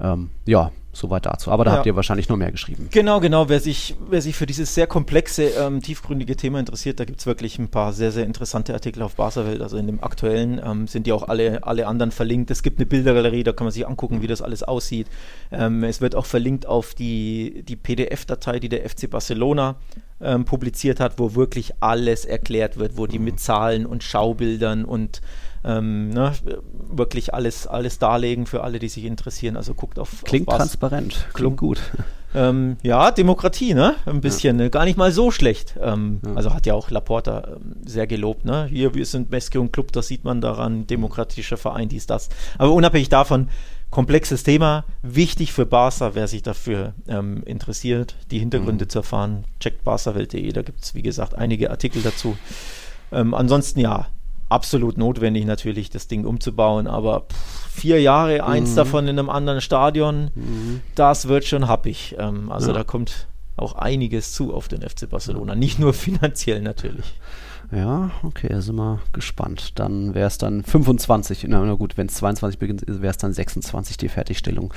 [0.00, 1.50] Ähm, ja, Soweit dazu.
[1.50, 1.76] Aber da ja.
[1.76, 2.88] habt ihr wahrscheinlich noch mehr geschrieben.
[2.90, 3.50] Genau, genau.
[3.50, 7.26] Wer sich, wer sich für dieses sehr komplexe, ähm, tiefgründige Thema interessiert, da gibt es
[7.26, 9.60] wirklich ein paar sehr, sehr interessante Artikel auf Barca-Welt.
[9.60, 12.50] Also in dem aktuellen ähm, sind die auch alle, alle anderen verlinkt.
[12.50, 15.06] Es gibt eine Bildergalerie, da kann man sich angucken, wie das alles aussieht.
[15.52, 19.76] Ähm, es wird auch verlinkt auf die, die PDF-Datei, die der FC Barcelona
[20.20, 25.20] ähm, publiziert hat, wo wirklich alles erklärt wird, wo die mit Zahlen und Schaubildern und
[25.66, 26.32] ähm, ne,
[26.72, 29.56] wirklich alles, alles darlegen für alle, die sich interessieren.
[29.56, 30.22] Also guckt auf.
[30.24, 31.80] Klingt auf transparent, klingt gut.
[32.34, 33.94] Ähm, ja, Demokratie, ne?
[34.04, 34.64] Ein bisschen, ja.
[34.64, 34.70] Ne?
[34.70, 35.74] gar nicht mal so schlecht.
[35.80, 36.34] Ähm, ja.
[36.34, 38.66] Also hat ja auch Laporta ähm, sehr gelobt, ne?
[38.66, 42.28] Hier, wir sind Meske und Club, das sieht man daran, demokratischer Verein, dies, das.
[42.58, 43.48] Aber unabhängig davon,
[43.90, 48.90] komplexes Thema, wichtig für Barca, wer sich dafür ähm, interessiert, die Hintergründe mhm.
[48.90, 52.36] zu erfahren, checkt barcawelt.de, da gibt es, wie gesagt, einige Artikel dazu.
[53.12, 54.08] Ähm, ansonsten ja,
[54.48, 58.76] absolut notwendig natürlich, das Ding umzubauen, aber pff, vier Jahre, eins mhm.
[58.76, 60.80] davon in einem anderen Stadion, mhm.
[60.94, 62.16] das wird schon happig.
[62.18, 62.74] Ähm, also ja.
[62.74, 67.14] da kommt auch einiges zu auf den FC Barcelona, nicht nur finanziell natürlich.
[67.72, 69.72] Ja, okay, sind wir gespannt.
[69.78, 73.32] Dann wäre es dann 25, na, na gut, wenn es 22 beginnt, wäre es dann
[73.32, 74.72] 26 die Fertigstellung.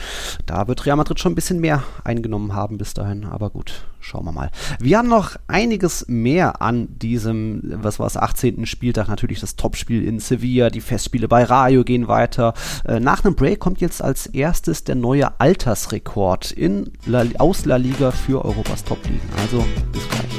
[0.46, 4.26] Da wird Real Madrid schon ein bisschen mehr eingenommen haben bis dahin, aber gut, schauen
[4.26, 4.50] wir mal.
[4.80, 8.66] Wir haben noch einiges mehr an diesem, was war es, 18.
[8.66, 12.54] Spieltag, natürlich das Topspiel in Sevilla, die Festspiele bei Rayo gehen weiter.
[12.86, 17.76] Äh, nach einem Break kommt jetzt als erstes der neue Altersrekord in La, aus La
[17.76, 19.30] Liga für Europas Top-Ligen.
[19.38, 20.39] Also bis gleich.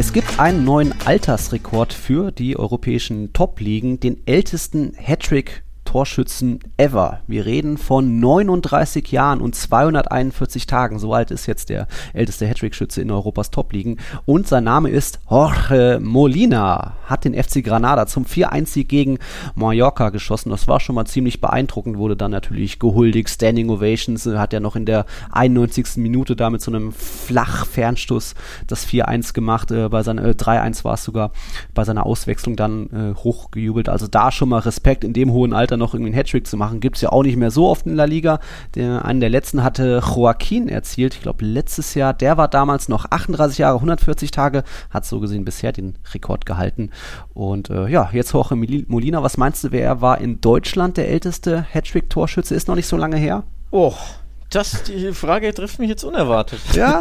[0.00, 7.18] Es gibt einen neuen Altersrekord für die europäischen Top-Ligen, den ältesten Hattrick Torschützen ever.
[7.26, 11.00] Wir reden von 39 Jahren und 241 Tagen.
[11.00, 13.96] So alt ist jetzt der älteste Hattrick-Schütze in Europas Top-Ligen.
[14.24, 16.94] Und sein Name ist Jorge Molina.
[17.06, 19.18] Hat den FC Granada zum 4-1-Sieg gegen
[19.56, 20.50] Mallorca geschossen.
[20.50, 21.98] Das war schon mal ziemlich beeindruckend.
[21.98, 23.28] Wurde dann natürlich gehuldigt.
[23.28, 24.26] Standing Ovations.
[24.26, 25.96] Hat er noch in der 91.
[25.96, 28.36] Minute da mit so einem Flachfernstoß
[28.68, 29.72] das 4-1 gemacht.
[29.72, 31.32] Äh, bei seiner, äh, 3-1 war es sogar
[31.74, 33.88] bei seiner Auswechslung dann äh, hochgejubelt.
[33.88, 36.78] Also da schon mal Respekt in dem hohen Alter noch irgendwie einen Hattrick zu machen.
[36.78, 38.38] Gibt es ja auch nicht mehr so oft in La Liga.
[38.76, 42.14] Der, einen der letzten hatte Joaquin erzielt, ich glaube letztes Jahr.
[42.14, 46.90] Der war damals noch 38 Jahre, 140 Tage, hat so gesehen bisher den Rekord gehalten.
[47.34, 51.62] Und äh, ja, jetzt Jorge Molina, was meinst du, wer war in Deutschland der älteste
[51.62, 52.54] Hattrick-Torschütze?
[52.54, 53.42] Ist noch nicht so lange her?
[53.72, 53.94] Oh,
[54.50, 56.60] das, die Frage trifft mich jetzt unerwartet.
[56.74, 57.00] Ja.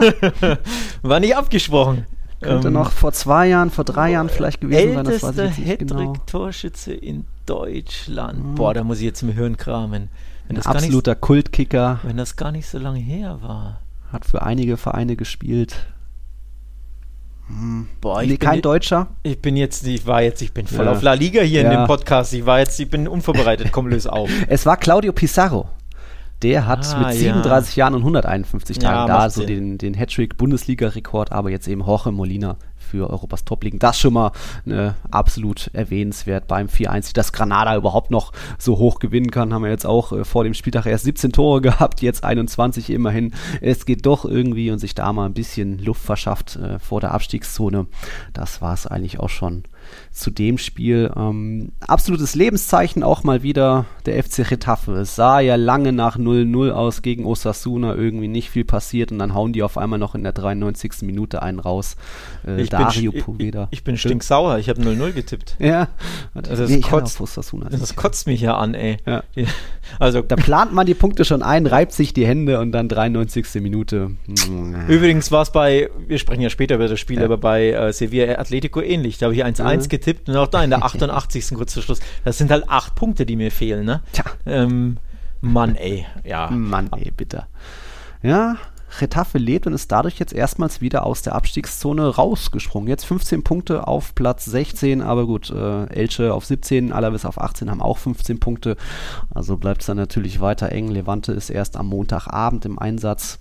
[1.02, 2.06] War nicht abgesprochen.
[2.42, 5.06] Könnte ähm, noch vor zwei Jahren, vor drei Jahren vielleicht gewesen sein.
[5.06, 6.14] Das weiß ich nicht genau.
[6.26, 8.44] Torschütze in Deutschland.
[8.44, 8.56] Mhm.
[8.56, 10.10] Boah, da muss ich jetzt im Hirn kramen.
[10.48, 12.00] Wenn Ein absoluter nicht, Kultkicker.
[12.04, 13.82] Wenn das gar nicht so lange her war.
[14.12, 15.88] Hat für einige Vereine gespielt.
[17.48, 17.88] Hm.
[18.02, 19.08] Boah, ich nee, kein Deutscher.
[19.24, 20.92] Ich bin jetzt, ich war jetzt, ich bin voll ja.
[20.92, 21.72] auf La Liga hier ja.
[21.72, 22.34] in dem Podcast.
[22.34, 23.72] Ich war jetzt, ich bin unvorbereitet.
[23.72, 24.30] Komm, löse auf.
[24.48, 25.70] Es war Claudio Pizarro.
[26.44, 27.86] Der hat ah, mit 37 ja.
[27.86, 32.56] Jahren und 151 Tagen da so den, den Hattrick-Bundesliga-Rekord, aber jetzt eben Jorge Molina
[32.90, 33.80] für Europas Top-Ligen.
[33.80, 34.32] Das schon mal
[34.66, 37.14] ne, absolut erwähnenswert beim 4-1.
[37.14, 40.54] Dass Granada überhaupt noch so hoch gewinnen kann, haben wir jetzt auch äh, vor dem
[40.54, 43.34] Spieltag erst 17 Tore gehabt, jetzt 21 immerhin.
[43.62, 47.12] Es geht doch irgendwie und sich da mal ein bisschen Luft verschafft äh, vor der
[47.12, 47.88] Abstiegszone.
[48.34, 49.64] Das war es eigentlich auch schon
[50.20, 51.12] zu dem Spiel.
[51.16, 54.94] Ähm, absolutes Lebenszeichen auch mal wieder der FC Retafe.
[54.94, 59.34] Es sah ja lange nach 0-0 aus gegen Osasuna, irgendwie nicht viel passiert und dann
[59.34, 61.02] hauen die auf einmal noch in der 93.
[61.02, 61.96] Minute einen raus.
[62.46, 63.68] Äh, ich Dario bin, Poveda.
[63.72, 65.56] Ich, ich bin stinksauer, ich habe 0-0 getippt.
[65.60, 65.88] Ja.
[66.34, 68.98] Also das, nee, kotzt, Osasuna, das kotzt mich ja an, ey.
[69.06, 69.24] Ja.
[69.98, 73.62] Also, da plant man die Punkte schon ein, reibt sich die Hände und dann 93.
[73.62, 74.12] Minute.
[74.88, 77.26] Übrigens war es bei, wir sprechen ja später über das Spiel, ja.
[77.26, 79.18] aber bei äh, Sevilla Atletico ähnlich.
[79.18, 79.90] Da habe ich 1-1 mhm.
[79.90, 81.50] getippt und auch da in der 88.
[81.56, 82.00] kurz zu Schluss.
[82.24, 84.02] Das sind halt acht Punkte, die mir fehlen, ne?
[84.14, 84.26] Tja.
[84.46, 84.98] Ähm,
[85.42, 86.50] Mann, ey, ja.
[86.50, 87.46] Mann, ey, bitte.
[88.22, 88.58] Ja,
[89.00, 92.90] Retafe lebt und ist dadurch jetzt erstmals wieder aus der Abstiegszone rausgesprungen.
[92.90, 97.70] Jetzt 15 Punkte auf Platz 16, aber gut, äh, Elche auf 17, Alaves auf 18
[97.70, 98.78] haben auch 15 Punkte.
[99.34, 100.88] Also bleibt es dann natürlich weiter eng.
[100.88, 103.40] Levante ist erst am Montagabend im Einsatz.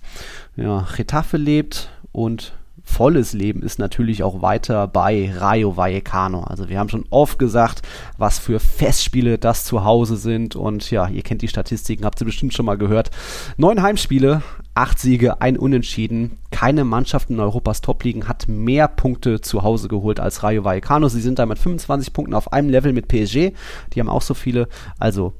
[0.55, 2.53] Ja, Retafe lebt und
[2.89, 6.43] volles Leben ist natürlich auch weiter bei Rayo Vallecano.
[6.43, 7.81] Also wir haben schon oft gesagt,
[8.17, 12.25] was für Festspiele das zu Hause sind und ja, ihr kennt die Statistiken, habt ihr
[12.25, 13.11] bestimmt schon mal gehört.
[13.57, 14.41] Neun Heimspiele,
[14.73, 16.39] acht Siege, ein Unentschieden.
[16.51, 21.07] Keine Mannschaft in Europas Top-Ligen hat mehr Punkte zu Hause geholt als Rayo Vallecano.
[21.07, 23.53] Sie sind da mit 25 Punkten auf einem Level mit PSG.
[23.93, 24.67] Die haben auch so viele.
[24.97, 25.33] Also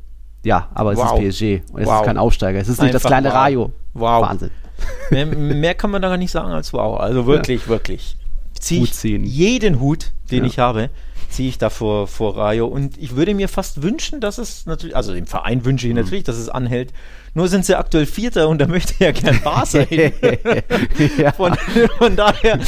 [0.44, 1.20] ja, aber es wow.
[1.20, 1.44] ist PSG.
[1.44, 2.02] Es wow.
[2.02, 2.60] ist kein Aufsteiger.
[2.60, 3.36] Es ist nicht Einfach das kleine wow.
[3.36, 3.72] Rayo.
[3.94, 4.22] Wow.
[4.28, 4.52] Wahnsinn.
[5.10, 7.02] Mehr, mehr, kann man da gar nicht sagen als wow.
[7.02, 7.68] Also wirklich, ja.
[7.68, 8.16] wirklich.
[8.72, 9.26] Hut ziehen.
[9.26, 10.50] jeden Hut, den ja.
[10.50, 10.90] ich habe,
[11.30, 12.68] ziehe ich da vor, vor Rayo.
[12.68, 16.00] Und ich würde mir fast wünschen, dass es natürlich, also dem Verein wünsche ich mhm.
[16.00, 16.94] natürlich, dass es anhält.
[17.34, 20.14] Nur sind sie aktuell Vierter und da möchte ja gern Barca hin.
[21.18, 21.32] ja.
[21.34, 21.56] Von,
[21.98, 22.60] von, daher,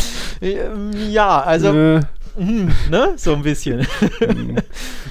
[1.10, 2.00] ja, also.
[2.36, 3.14] Hm, ne?
[3.18, 3.86] So ein bisschen.
[4.20, 4.58] Mhm.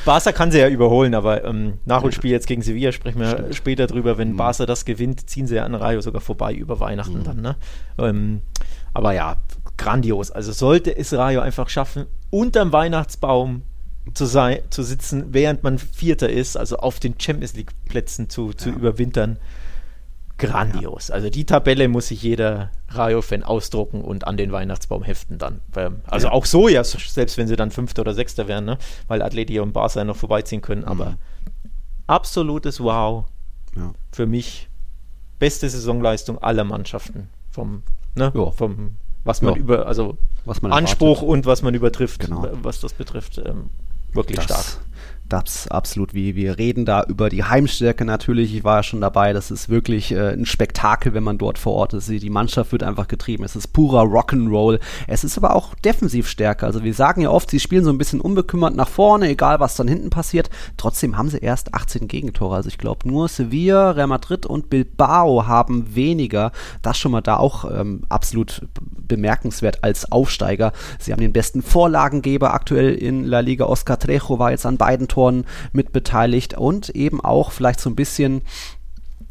[0.05, 3.55] Barca kann sie ja überholen, aber ähm, Nachholspiel jetzt gegen Sevilla sprechen wir Stimmt.
[3.55, 4.19] später drüber.
[4.19, 4.37] Wenn mhm.
[4.37, 7.25] Barca das gewinnt, ziehen sie ja an Rayo sogar vorbei über Weihnachten mhm.
[7.25, 7.41] dann.
[7.41, 7.57] Ne?
[7.99, 8.41] Ähm,
[8.95, 9.37] aber ja,
[9.77, 10.31] grandios.
[10.31, 13.63] Also sollte es Rayo einfach schaffen, unterm Weihnachtsbaum
[14.15, 18.53] zu, sein, zu sitzen, während man Vierter ist, also auf den Champions League Plätzen zu,
[18.53, 18.77] zu ja.
[18.77, 19.39] überwintern
[20.41, 21.09] grandios.
[21.09, 21.15] Ja.
[21.15, 25.61] Also die Tabelle muss sich jeder Rayo-Fan ausdrucken und an den Weihnachtsbaum heften dann.
[26.07, 26.33] Also ja.
[26.33, 28.79] auch so ja, selbst wenn sie dann Fünfter oder Sechster wären, ne?
[29.07, 30.85] weil Atleti und Barca noch vorbeiziehen können.
[30.85, 31.17] Aber mhm.
[32.07, 33.27] absolutes Wow.
[33.77, 33.93] Ja.
[34.11, 34.69] Für mich
[35.39, 37.29] beste Saisonleistung aller Mannschaften.
[37.51, 37.83] Vom,
[38.15, 38.33] ne?
[38.57, 42.49] vom was man über, also was man Anspruch und was man übertrifft, genau.
[42.63, 43.39] was das betrifft.
[43.39, 43.69] Ähm,
[44.13, 44.81] wirklich das, stark
[45.33, 48.55] das absolut wie wir reden da über die Heimstärke natürlich.
[48.55, 49.33] Ich war ja schon dabei.
[49.33, 52.09] Das ist wirklich äh, ein Spektakel, wenn man dort vor Ort ist.
[52.09, 53.45] Die Mannschaft wird einfach getrieben.
[53.45, 54.81] Es ist purer Rock'n'Roll.
[55.07, 56.67] Es ist aber auch defensiv stärker.
[56.67, 59.77] Also wir sagen ja oft, sie spielen so ein bisschen unbekümmert nach vorne, egal was
[59.77, 60.51] dann hinten passiert.
[60.77, 62.57] Trotzdem haben sie erst 18 Gegentore.
[62.57, 66.53] Also ich glaube nur Sevilla, Real Madrid und Bilbao haben weniger.
[66.83, 70.73] Das schon mal da auch ähm, absolut bemerkenswert als Aufsteiger.
[70.99, 73.67] Sie haben den besten Vorlagengeber aktuell in La Liga.
[73.67, 77.91] Oscar Trejo war jetzt an beiden Toren Autoren mit beteiligt und eben auch vielleicht so
[77.91, 78.43] ein bisschen,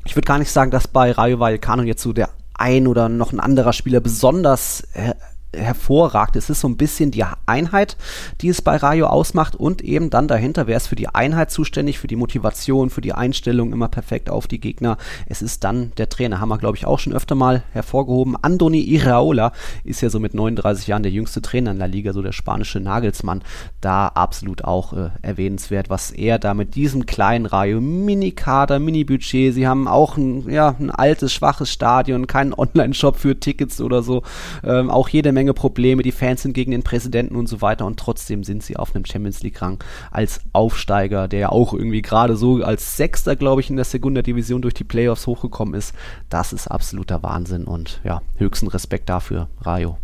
[0.05, 3.31] ich würde gar nicht sagen, dass bei Rayo Vallecano jetzt so der ein oder noch
[3.31, 5.13] ein anderer Spieler besonders äh,
[5.55, 6.35] hervorragt.
[6.35, 7.97] Es ist so ein bisschen die Einheit,
[8.41, 11.99] die es bei Rayo ausmacht und eben dann dahinter, wer ist für die Einheit zuständig,
[11.99, 14.97] für die Motivation, für die Einstellung immer perfekt auf die Gegner.
[15.25, 18.35] Es ist dann der Trainer, haben wir glaube ich auch schon öfter mal hervorgehoben.
[18.41, 19.51] Andoni Iraola
[19.83, 22.79] ist ja so mit 39 Jahren der jüngste Trainer in der Liga, so der spanische
[22.79, 23.41] Nagelsmann.
[23.81, 29.67] Da absolut auch äh, erwähnenswert, was er da mit diesem kleinen Rayo, Mini-Kader, Mini-Budget, sie
[29.67, 34.23] haben auch ein, ja, ein altes, schwaches Stadion, keinen Online-Shop für Tickets oder so,
[34.63, 37.85] ähm, auch jede Menge Menge Probleme, die Fans sind gegen den Präsidenten und so weiter
[37.85, 42.01] und trotzdem sind sie auf einem Champions League Rang als Aufsteiger, der ja auch irgendwie
[42.01, 45.95] gerade so als Sechster, glaube ich, in der Segunda Division durch die Playoffs hochgekommen ist.
[46.27, 49.97] Das ist absoluter Wahnsinn und ja, höchsten Respekt dafür, Rayo.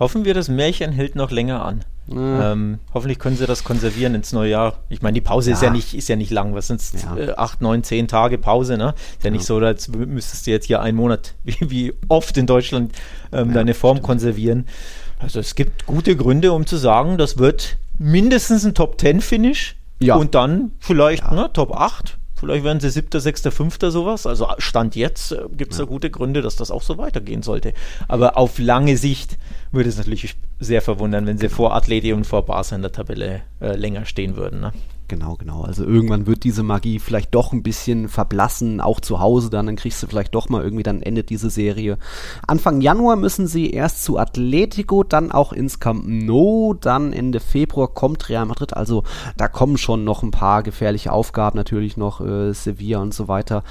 [0.00, 1.84] Hoffen wir, das Märchen hält noch länger an.
[2.10, 4.74] Ähm, hoffentlich können sie das konservieren ins neue Jahr.
[4.88, 5.56] Ich meine, die Pause ja.
[5.56, 6.54] ist ja nicht, ist ja nicht lang.
[6.54, 6.92] Was sind es?
[7.02, 7.16] Ja.
[7.16, 8.94] Äh, acht, neun, zehn Tage Pause, ne?
[8.96, 12.36] Ist ja, ja, nicht so, als müsstest du jetzt hier einen Monat, wie, wie oft
[12.36, 12.92] in Deutschland,
[13.32, 14.06] ähm, deine Form stimmt.
[14.06, 14.66] konservieren.
[15.18, 19.76] Also es gibt gute Gründe, um zu sagen, das wird mindestens ein Top 10 Finish.
[20.00, 20.14] Ja.
[20.14, 22.17] Und dann vielleicht ne, Top 8.
[22.38, 24.26] Vielleicht werden sie siebter, sechster, fünfter sowas.
[24.26, 25.84] Also Stand jetzt äh, gibt es ja.
[25.84, 27.72] da gute Gründe, dass das auch so weitergehen sollte.
[28.06, 29.38] Aber auf lange Sicht
[29.72, 33.42] würde es natürlich sehr verwundern, wenn sie vor Atleti und vor Barca in der Tabelle
[33.60, 34.60] äh, länger stehen würden.
[34.60, 34.72] Ne?
[35.08, 35.62] Genau, genau.
[35.62, 39.76] Also irgendwann wird diese Magie vielleicht doch ein bisschen verblassen, auch zu Hause dann, dann
[39.76, 41.96] kriegst du vielleicht doch mal irgendwie, dann endet diese Serie.
[42.46, 47.88] Anfang Januar müssen sie erst zu Atletico, dann auch ins Camp Nou, dann Ende Februar
[47.88, 49.02] kommt Real Madrid, also
[49.38, 53.64] da kommen schon noch ein paar gefährliche Aufgaben, natürlich noch äh, Sevilla und so weiter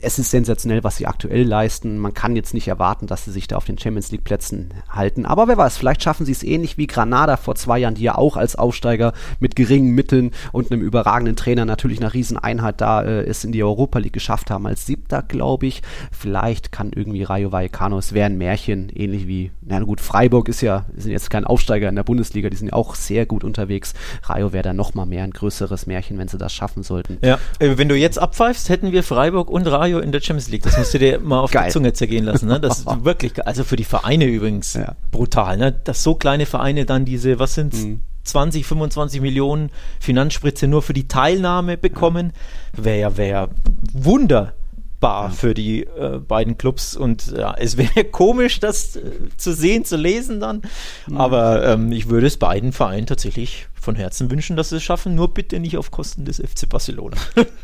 [0.00, 1.98] es ist sensationell, was sie aktuell leisten.
[1.98, 5.26] Man kann jetzt nicht erwarten, dass sie sich da auf den Champions League Plätzen halten.
[5.26, 8.16] Aber wer weiß, vielleicht schaffen sie es ähnlich wie Granada vor zwei Jahren, die ja
[8.16, 13.32] auch als Aufsteiger mit geringen Mitteln und einem überragenden Trainer natürlich eine Rieseneinheit da äh,
[13.42, 15.82] in die Europa League geschafft haben als Siebter, glaube ich.
[16.10, 20.60] Vielleicht kann irgendwie Rayo Vallecano, es wäre ein Märchen, ähnlich wie, na gut, Freiburg ist
[20.60, 23.94] ja, sind jetzt kein Aufsteiger in der Bundesliga, die sind ja auch sehr gut unterwegs.
[24.24, 27.18] Rayo wäre da nochmal mehr ein größeres Märchen, wenn sie das schaffen sollten.
[27.22, 30.48] Ja, äh, wenn du jetzt abpfeifst, hätten wir Freiburg und Rayo Mario in der Champions
[30.50, 30.62] League.
[30.62, 31.66] Das musst du dir mal auf Geil.
[31.66, 32.46] die Zunge zergehen lassen.
[32.46, 32.60] Ne?
[32.60, 34.94] Das ist wirklich, also für die Vereine übrigens ja.
[35.10, 35.72] brutal, ne?
[35.72, 38.00] dass so kleine Vereine dann diese, was sind mhm.
[38.24, 39.70] 20, 25 Millionen
[40.00, 42.32] Finanzspritze nur für die Teilnahme bekommen.
[42.74, 43.48] Wäre ja, wäre
[43.92, 44.52] Wunder
[45.00, 49.02] bar für die äh, beiden Clubs und ja, es wäre komisch, das äh,
[49.36, 50.62] zu sehen, zu lesen dann.
[51.06, 51.16] Mhm.
[51.16, 55.14] Aber ähm, ich würde es beiden Vereinen tatsächlich von Herzen wünschen, dass sie es schaffen,
[55.14, 57.16] nur bitte nicht auf Kosten des FC Barcelona.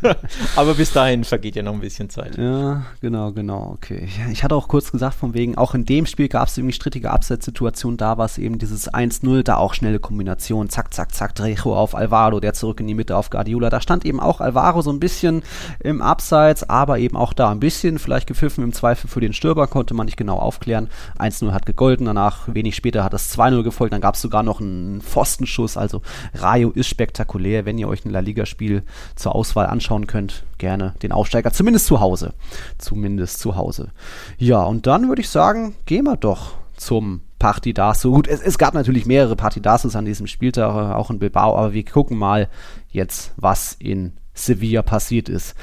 [0.56, 2.36] Aber bis dahin vergeht ja noch ein bisschen Zeit.
[2.36, 4.08] Ja, genau, genau, okay.
[4.32, 7.10] Ich hatte auch kurz gesagt, von wegen, auch in dem Spiel gab es irgendwie strittige
[7.10, 11.76] Abseitssituationen, da war es eben dieses 1-0, da auch schnelle Kombination, zack, zack, zack, Trejo
[11.76, 13.70] auf Alvaro, der zurück in die Mitte auf Guardiola.
[13.70, 15.42] Da stand eben auch Alvaro so ein bisschen
[15.80, 19.66] im Abseits, aber eben auch da ein bisschen, vielleicht gepfiffen im Zweifel für den Stürmer,
[19.66, 20.88] konnte man nicht genau aufklären.
[21.18, 24.60] 1-0 hat gegolten, danach wenig später hat das 2-0 gefolgt, dann gab es sogar noch
[24.60, 26.02] einen Pfostenschuss, also
[26.34, 27.64] Rayo ist spektakulär.
[27.64, 28.82] Wenn ihr euch ein La Liga-Spiel
[29.16, 32.34] zur Auswahl anschauen könnt, gerne den Aufsteiger, zumindest zu Hause.
[32.78, 33.90] Zumindest zu Hause.
[34.38, 38.12] Ja, und dann würde ich sagen, gehen wir doch zum Partidaso.
[38.12, 41.84] Gut, es, es, gab natürlich mehrere Partidasos an diesem Spieltag, auch in Bilbao, aber wir
[41.84, 42.48] gucken mal
[42.88, 45.54] jetzt, was in Sevilla passiert ist.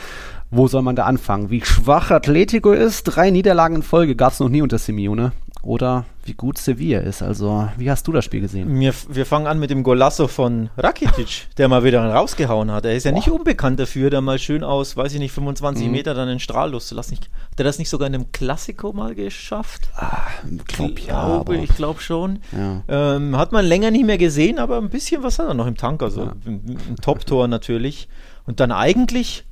[0.50, 1.50] Wo soll man da anfangen?
[1.50, 3.04] Wie schwach Atletico ist?
[3.04, 5.32] Drei Niederlagen in Folge gab es noch nie unter Simeone
[5.64, 7.22] oder wie gut Sevilla ist.
[7.22, 8.80] Also, wie hast du das Spiel gesehen?
[8.80, 12.86] Wir, wir fangen an mit dem Golasso von Rakitic, der mal wieder rausgehauen hat.
[12.86, 13.18] Er ist ja Boah.
[13.18, 15.92] nicht unbekannt dafür, da mal schön aus, weiß ich nicht, 25 mhm.
[15.92, 17.18] Meter dann den Strahl loszulassen.
[17.18, 19.90] Hat er das nicht sogar in einem Klassiko mal geschafft?
[19.96, 20.28] Ah,
[20.68, 22.40] glaub, ich ja, glaube, ich glaube schon.
[22.52, 22.84] Ja.
[22.88, 25.78] Ähm, hat man länger nicht mehr gesehen, aber ein bisschen was hat er noch im
[25.78, 26.02] Tank.
[26.02, 26.36] Also ja.
[26.46, 28.08] ein, ein Top-Tor natürlich.
[28.46, 29.46] Und dann eigentlich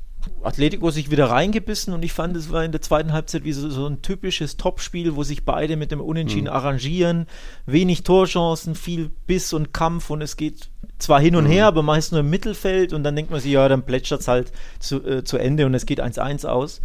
[0.43, 3.69] Atletico sich wieder reingebissen und ich fand, es war in der zweiten Halbzeit wie so,
[3.69, 6.53] so ein typisches Topspiel, wo sich beide mit dem Unentschieden mhm.
[6.53, 7.27] arrangieren.
[7.65, 11.51] Wenig Torchancen, viel Biss und Kampf und es geht zwar hin und mhm.
[11.51, 14.27] her, aber meist nur im Mittelfeld und dann denkt man sich, ja, dann plätschert es
[14.27, 16.81] halt zu, äh, zu Ende und es geht 1-1 aus.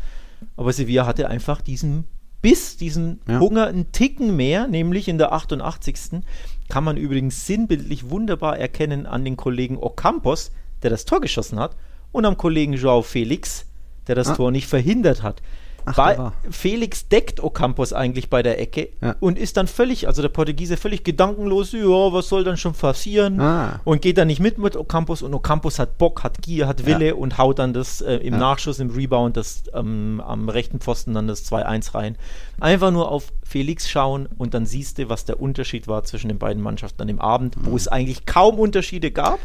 [0.56, 2.04] Aber Sevilla hatte einfach diesen
[2.42, 3.40] Biss, diesen ja.
[3.40, 6.22] Hunger einen Ticken mehr, nämlich in der 88.
[6.68, 11.76] Kann man übrigens sinnbildlich wunderbar erkennen an den Kollegen Ocampos, der das Tor geschossen hat
[12.14, 13.66] und am Kollegen Joao Felix,
[14.06, 14.34] der das ah.
[14.36, 15.42] Tor nicht verhindert hat.
[15.86, 19.16] Ach, bei, Felix deckt Ocampos eigentlich bei der Ecke ja.
[19.20, 23.38] und ist dann völlig, also der Portugiese völlig gedankenlos, ja, was soll dann schon passieren?
[23.38, 23.80] Ah.
[23.84, 27.08] Und geht dann nicht mit mit Ocampos und Ocampos hat Bock, hat Gier, hat Wille
[27.08, 27.14] ja.
[27.14, 28.40] und haut dann das äh, im ja.
[28.40, 32.16] Nachschuss, im Rebound das ähm, am rechten Pfosten dann das 2-1 rein.
[32.60, 36.38] Einfach nur auf Felix schauen und dann siehst du, was der Unterschied war zwischen den
[36.38, 37.66] beiden Mannschaften an dem Abend, mhm.
[37.66, 39.38] wo es eigentlich kaum Unterschiede gab.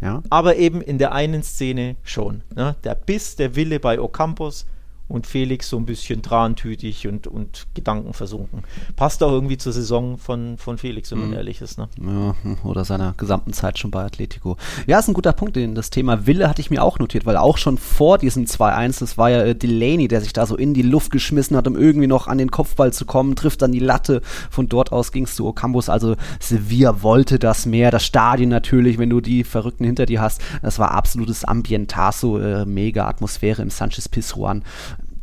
[0.00, 0.22] Ja.
[0.30, 2.42] Aber eben in der einen Szene schon.
[2.54, 2.76] Ne?
[2.84, 4.66] Der Biss, der Wille bei Ocampos
[5.10, 8.62] und Felix so ein bisschen trantütig und, und gedankenversunken.
[8.94, 11.34] Passt auch irgendwie zur Saison von, von Felix, wenn man mhm.
[11.34, 11.78] ehrlich ist.
[11.78, 11.88] Ne?
[12.00, 14.56] Ja, oder seiner gesamten Zeit schon bei Atletico.
[14.86, 15.56] Ja, ist ein guter Punkt.
[15.56, 19.00] Den, das Thema Wille hatte ich mir auch notiert, weil auch schon vor diesem 2-1,
[19.00, 21.76] das war ja äh, Delaney, der sich da so in die Luft geschmissen hat, um
[21.76, 24.22] irgendwie noch an den Kopfball zu kommen, trifft dann die Latte.
[24.48, 25.88] Von dort aus ging es zu Ocampos.
[25.88, 27.90] Also Sevilla wollte das mehr.
[27.90, 30.40] Das Stadion natürlich, wenn du die Verrückten hinter dir hast.
[30.62, 34.62] Das war absolutes Ambientazo, äh, mega Atmosphäre im Sanchez Pizjuan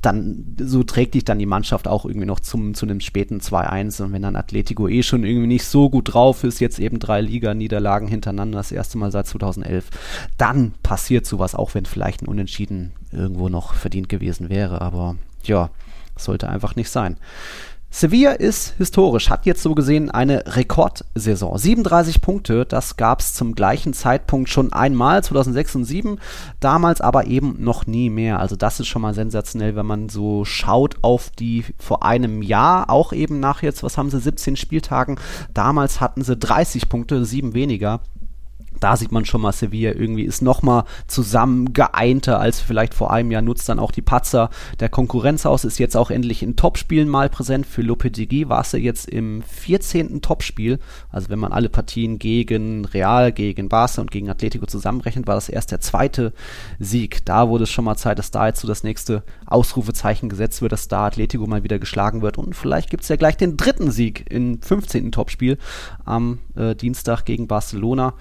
[0.08, 4.02] dann so trägt dich dann die Mannschaft auch irgendwie noch zum, zu einem späten 2-1
[4.02, 7.20] und wenn dann Atletico eh schon irgendwie nicht so gut drauf ist, jetzt eben drei
[7.20, 9.90] Liga-Niederlagen hintereinander, das erste Mal seit 2011,
[10.38, 15.72] dann passiert sowas, auch wenn vielleicht ein Unentschieden irgendwo noch verdient gewesen wäre, aber ja,
[16.16, 17.18] sollte einfach nicht sein.
[17.90, 21.58] Sevilla ist historisch, hat jetzt so gesehen eine Rekordsaison.
[21.58, 26.20] 37 Punkte, das gab es zum gleichen Zeitpunkt schon einmal, 2006 und 2007,
[26.60, 28.40] damals aber eben noch nie mehr.
[28.40, 32.90] Also das ist schon mal sensationell, wenn man so schaut auf die vor einem Jahr,
[32.90, 35.18] auch eben nach jetzt, was haben sie, 17 Spieltagen.
[35.54, 38.02] Damals hatten sie 30 Punkte, sieben weniger
[38.80, 43.32] da sieht man schon mal, Sevilla irgendwie ist nochmal zusammen geeinter als vielleicht vor einem
[43.32, 43.42] Jahr.
[43.42, 44.50] Nutzt dann auch die Patzer
[44.80, 47.66] der Konkurrenz aus, ist jetzt auch endlich in Topspielen mal präsent.
[47.66, 50.22] Für Lopetegui war es ja jetzt im 14.
[50.22, 50.80] Topspiel.
[51.10, 55.50] Also wenn man alle Partien gegen Real, gegen Barca und gegen Atletico zusammenrechnet, war das
[55.50, 56.34] erst der zweite
[56.80, 57.26] Sieg.
[57.26, 60.72] Da wurde es schon mal Zeit, dass da jetzt so das nächste Ausrufezeichen gesetzt wird,
[60.72, 62.38] dass da Atletico mal wieder geschlagen wird.
[62.38, 65.12] Und vielleicht gibt es ja gleich den dritten Sieg im 15.
[65.12, 65.58] Topspiel
[66.06, 68.14] am äh, Dienstag gegen Barcelona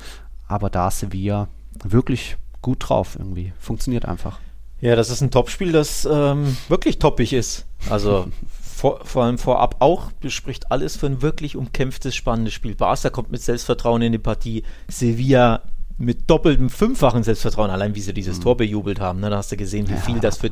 [0.48, 1.48] aber da ist Sevilla
[1.84, 3.52] wirklich gut drauf irgendwie.
[3.58, 4.38] Funktioniert einfach.
[4.80, 7.66] Ja, das ist ein Topspiel, das ähm, wirklich toppig ist.
[7.88, 8.28] Also
[8.60, 12.74] vor, vor, allem vorab auch spricht alles für ein wirklich umkämpftes, spannendes Spiel.
[12.74, 14.64] Barca kommt mit Selbstvertrauen in die Partie.
[14.88, 15.62] Sevilla
[15.98, 18.42] mit doppeltem, fünffachen Selbstvertrauen, allein wie sie dieses mhm.
[18.42, 19.20] Tor bejubelt haben.
[19.20, 19.30] Ne?
[19.30, 20.00] Da hast du gesehen, wie ja.
[20.00, 20.50] viel das für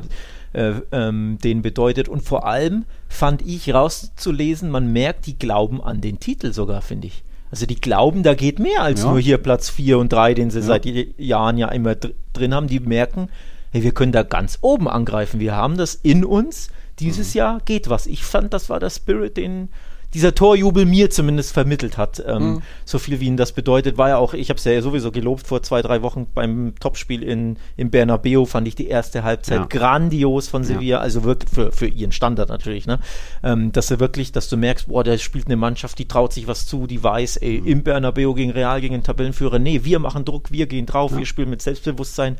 [0.53, 2.09] äh, ähm, den bedeutet.
[2.09, 7.07] Und vor allem fand ich rauszulesen, man merkt, die glauben an den Titel sogar, finde
[7.07, 7.23] ich.
[7.55, 9.11] Also die glauben, da geht mehr als ja.
[9.11, 10.65] nur hier Platz 4 und 3, den sie ja.
[10.65, 12.67] seit Jahren ja immer dr drin haben.
[12.67, 13.29] Die merken,
[13.71, 15.39] hey, wir können da ganz oben angreifen.
[15.39, 16.67] Wir haben das in uns.
[16.99, 17.37] Dieses mhm.
[17.37, 18.07] Jahr geht was.
[18.07, 19.69] Ich fand, das war der Spirit, den,
[20.15, 22.23] dieser Torjubel mir zumindest vermittelt hat.
[22.25, 22.61] Ähm, mhm.
[22.85, 25.45] So viel wie ihn das bedeutet, war ja auch, ich habe es ja sowieso gelobt
[25.45, 29.65] vor zwei, drei Wochen beim Topspiel in, in Bernabeu, fand ich die erste Halbzeit ja.
[29.65, 30.99] grandios von Sevilla, ja.
[30.99, 32.99] also wirklich für, für ihren Standard natürlich, ne?
[33.43, 36.47] Ähm, dass er wirklich, dass du merkst, boah, der spielt eine Mannschaft, die traut sich
[36.47, 37.67] was zu, die weiß, ey, mhm.
[37.67, 41.17] im Bernabeu gegen Real, gegen den Tabellenführer, nee, wir machen Druck, wir gehen drauf, ja.
[41.17, 42.37] wir spielen mit Selbstbewusstsein.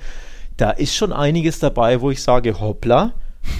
[0.55, 3.11] Da ist schon einiges dabei, wo ich sage, hoppla,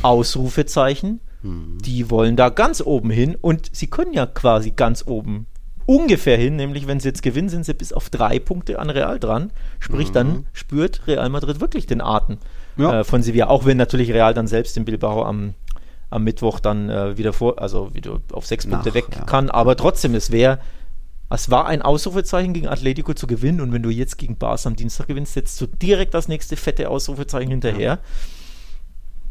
[0.01, 5.47] Ausrufezeichen, die wollen da ganz oben hin und sie können ja quasi ganz oben
[5.85, 9.19] ungefähr hin, nämlich wenn sie jetzt gewinnen, sind sie bis auf drei Punkte an Real
[9.19, 9.51] dran.
[9.79, 10.13] Sprich, mhm.
[10.13, 12.37] dann spürt Real Madrid wirklich den Atem
[12.77, 13.01] ja.
[13.01, 15.53] äh, von Sevilla, auch wenn natürlich Real dann selbst in Bilbao am,
[16.09, 19.23] am Mittwoch dann äh, wieder vor, also wieder auf sechs Punkte Nach, weg ja.
[19.25, 20.59] kann, aber trotzdem, es wäre
[21.29, 24.75] es war ein Ausrufezeichen gegen Atletico zu gewinnen und wenn du jetzt gegen Bars am
[24.75, 27.93] Dienstag gewinnst, setzt du direkt das nächste fette Ausrufezeichen hinterher.
[27.93, 27.99] Ja.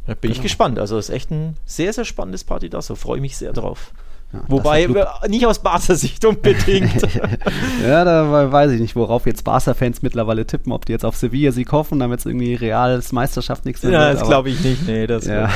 [0.07, 0.35] Da bin genau.
[0.35, 0.79] ich gespannt.
[0.79, 2.83] Also es ist echt ein sehr, sehr spannendes Party da.
[2.83, 3.93] So freue ich mich sehr drauf.
[4.33, 4.89] Ja, Wobei,
[5.29, 7.03] nicht aus Barca-Sicht unbedingt.
[7.87, 11.53] ja, da weiß ich nicht, worauf jetzt Barca-Fans mittlerweile tippen, ob die jetzt auf Sevilla
[11.53, 14.87] sie hoffen, damit es irgendwie Reals Meisterschaft nichts mehr Ja, wird, das glaube ich nicht,
[14.87, 15.07] nee.
[15.07, 15.51] Das ja.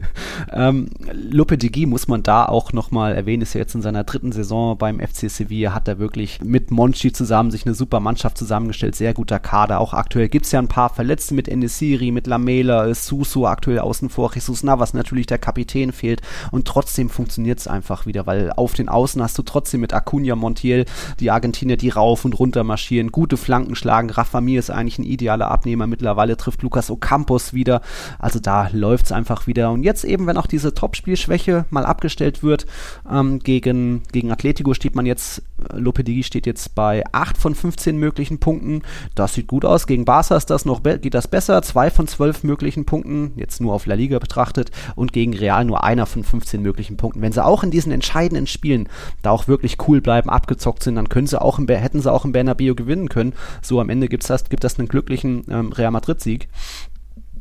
[0.52, 4.78] ähm, Lopetegui muss man da auch nochmal erwähnen, ist ja jetzt in seiner dritten Saison
[4.78, 9.12] beim FC Sevilla, hat er wirklich mit Monchi zusammen sich eine super Mannschaft zusammengestellt, sehr
[9.12, 9.80] guter Kader.
[9.80, 14.08] Auch aktuell gibt es ja ein paar Verletzte mit Enesiri, mit Lamela, Susu aktuell außen
[14.08, 18.74] vor, Jesus Navas natürlich der Kapitän fehlt und trotzdem funktioniert es einfach wieder weil auf
[18.74, 20.84] den Außen hast du trotzdem mit Acuna Montiel
[21.20, 24.10] die Argentinier, die rauf und runter marschieren, gute Flanken schlagen.
[24.10, 25.86] Rafa Mir ist eigentlich ein idealer Abnehmer.
[25.86, 27.80] Mittlerweile trifft Lucas Ocampos wieder.
[28.18, 29.70] Also da läuft es einfach wieder.
[29.70, 32.66] Und jetzt eben, wenn auch diese Topspielschwäche mal abgestellt wird,
[33.10, 35.42] ähm, gegen, gegen Atletico steht man jetzt,
[35.72, 38.82] Lopedigi steht jetzt bei 8 von 15 möglichen Punkten.
[39.14, 39.86] Das sieht gut aus.
[39.86, 41.62] Gegen Barca ist das noch, geht das besser.
[41.62, 44.70] 2 von 12 möglichen Punkten, jetzt nur auf La Liga betrachtet.
[44.94, 47.22] Und gegen Real nur einer von 15 möglichen Punkten.
[47.22, 48.88] Wenn sie auch in diesen entscheidenden Spielen
[49.22, 52.24] da auch wirklich cool bleiben, abgezockt sind, dann können sie auch im, hätten sie auch
[52.24, 53.32] im Bernabeu gewinnen können.
[53.62, 56.48] So am Ende gibt's das, gibt das einen glücklichen ähm, Real Madrid-Sieg.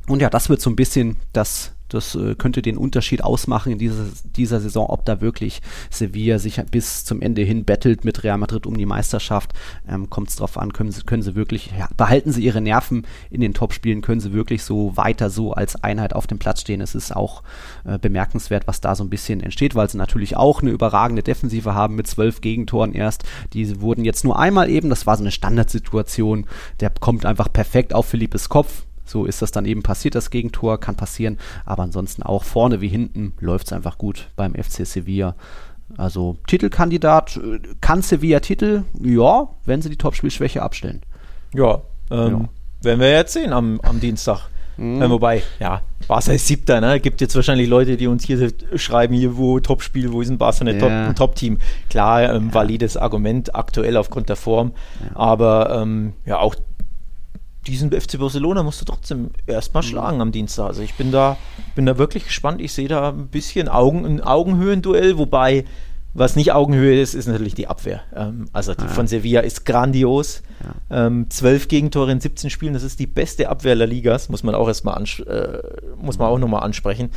[0.07, 3.77] Und ja, das wird so ein bisschen das das äh, könnte den Unterschied ausmachen in
[3.77, 8.37] dieser, dieser Saison, ob da wirklich Sevilla sich bis zum Ende hin bettelt mit Real
[8.37, 9.53] Madrid um die Meisterschaft.
[9.87, 13.05] Ähm, Kommt es drauf an, können sie, können sie wirklich, ja, behalten sie ihre Nerven
[13.29, 16.81] in den Topspielen, können sie wirklich so weiter so als Einheit auf dem Platz stehen.
[16.81, 17.43] Es ist auch
[17.85, 21.73] äh, bemerkenswert, was da so ein bisschen entsteht, weil sie natürlich auch eine überragende Defensive
[21.73, 23.23] haben mit zwölf Gegentoren erst.
[23.53, 26.45] Die wurden jetzt nur einmal eben, das war so eine Standardsituation,
[26.79, 30.79] der kommt einfach perfekt auf Philippes Kopf so ist das dann eben passiert, das Gegentor
[30.79, 35.35] kann passieren, aber ansonsten auch vorne wie hinten läuft es einfach gut beim FC Sevilla.
[35.97, 38.83] Also Titelkandidat, äh, kann Sevilla Titel?
[38.99, 41.01] Ja, wenn sie die Topspielschwäche abstellen.
[41.53, 42.49] Ja, ähm, ja.
[42.83, 44.49] werden wir jetzt sehen am, am Dienstag.
[44.77, 45.01] Mhm.
[45.01, 46.99] Äh, wobei, ja, Barca ist siebter, ne?
[46.99, 50.65] Gibt jetzt wahrscheinlich Leute, die uns hier schreiben, hier wo Topspiel, wo ist ein Barca
[50.65, 50.79] ja.
[50.79, 51.59] Top, ein Top-Team?
[51.89, 52.53] Klar, ähm, ja.
[52.53, 55.15] valides Argument aktuell aufgrund der Form, ja.
[55.15, 56.55] aber ähm, ja, auch
[57.67, 59.87] diesen FC Barcelona musst du trotzdem erstmal mhm.
[59.87, 60.67] schlagen am Dienstag.
[60.67, 61.37] Also ich bin da,
[61.75, 62.61] bin da wirklich gespannt.
[62.61, 65.65] Ich sehe da ein bisschen Augen, ein Augenhöhenduell, wobei
[66.13, 68.01] was nicht Augenhöhe ist, ist natürlich die Abwehr.
[68.15, 68.91] Ähm, also die ah, ja.
[68.91, 70.43] von Sevilla ist grandios.
[70.89, 71.05] Ja.
[71.07, 74.53] Ähm, 12 Gegentore in 17 Spielen, das ist die beste Abwehr der Ligas, muss man
[74.53, 75.61] auch erstmal äh,
[75.97, 77.11] muss man auch nochmal ansprechen.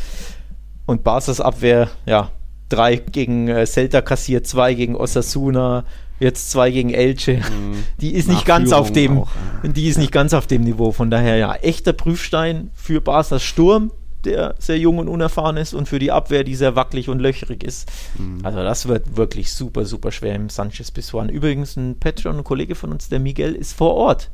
[0.87, 2.31] Und Barca's Abwehr, ja,
[2.69, 5.85] drei gegen äh, Celta kassiert, zwei gegen Osasuna,
[6.25, 7.37] jetzt zwei gegen Elche.
[7.37, 7.85] Mhm.
[8.01, 9.29] Die ist nicht ganz auf dem, auch,
[9.63, 9.69] ja.
[9.69, 10.91] die ist nicht ganz auf dem Niveau.
[10.93, 13.93] Von daher ja, echter Prüfstein für Barca's Sturm,
[14.25, 17.63] der sehr jung und unerfahren ist, und für die Abwehr, die sehr wackelig und löchrig
[17.63, 17.91] ist.
[18.19, 18.41] Mhm.
[18.43, 21.29] Also das wird wirklich super, super schwer im Sanchez Pizjuan.
[21.29, 24.31] Übrigens ein Patreon, ein Kollege von uns, der Miguel, ist vor Ort.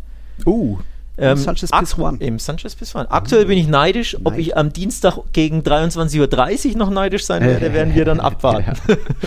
[0.46, 0.78] Uh.
[1.20, 2.16] Ähm, Sanchez Pizjuan.
[2.18, 3.06] Im Sanchez Pizjuan.
[3.08, 4.16] Aktuell bin ich neidisch.
[4.24, 8.72] Ob ich am Dienstag gegen 23.30 Uhr noch neidisch sein werde, werden wir dann abwarten.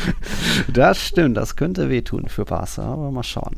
[0.73, 3.57] das stimmt, das könnte wehtun für Barca, aber mal schauen.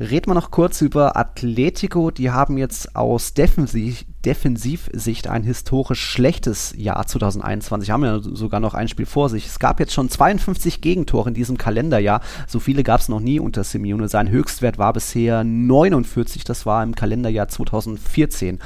[0.00, 2.10] Reden wir noch kurz über Atletico.
[2.10, 7.90] Die haben jetzt aus Defensiv Defensivsicht ein historisch schlechtes Jahr 2021.
[7.90, 9.46] Haben ja sogar noch ein Spiel vor sich.
[9.46, 12.20] Es gab jetzt schon 52 Gegentore in diesem Kalenderjahr.
[12.48, 14.08] So viele gab es noch nie unter Simeone.
[14.08, 16.44] Sein Höchstwert war bisher 49.
[16.44, 18.58] Das war im Kalenderjahr 2014.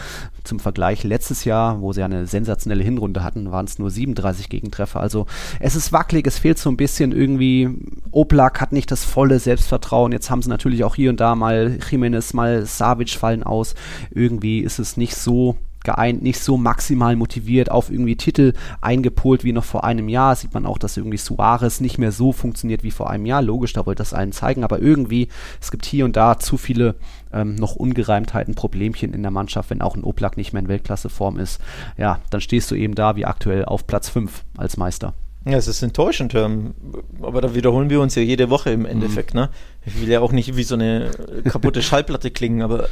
[0.45, 5.01] Zum Vergleich letztes Jahr, wo sie eine sensationelle Hinrunde hatten, waren es nur 37 Gegentreffer.
[5.01, 5.26] Also
[5.59, 7.68] es ist wackelig, es fehlt so ein bisschen irgendwie.
[8.11, 10.12] Oblak hat nicht das volle Selbstvertrauen.
[10.12, 13.74] Jetzt haben sie natürlich auch hier und da mal Jiménez, mal Savic fallen aus.
[14.11, 19.52] Irgendwie ist es nicht so geeint, nicht so maximal motiviert auf irgendwie Titel eingepolt wie
[19.52, 20.36] noch vor einem Jahr.
[20.36, 23.42] Sieht man auch, dass irgendwie Suarez nicht mehr so funktioniert wie vor einem Jahr.
[23.42, 25.28] Logisch, da wollte das allen zeigen, aber irgendwie,
[25.60, 26.96] es gibt hier und da zu viele
[27.32, 31.38] ähm, noch Ungereimtheiten, Problemchen in der Mannschaft, wenn auch ein Oblak nicht mehr in Weltklasseform
[31.38, 31.60] ist.
[31.96, 35.14] Ja, dann stehst du eben da wie aktuell auf Platz 5 als Meister.
[35.46, 36.74] Ja, es ist enttäuschend, ähm,
[37.22, 39.32] aber da wiederholen wir uns ja jede Woche im Endeffekt.
[39.32, 39.40] Mhm.
[39.40, 39.48] Ne?
[39.86, 41.10] Ich will ja auch nicht wie so eine
[41.44, 42.88] kaputte Schallplatte klingen, aber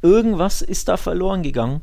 [0.00, 1.80] irgendwas ist da verloren gegangen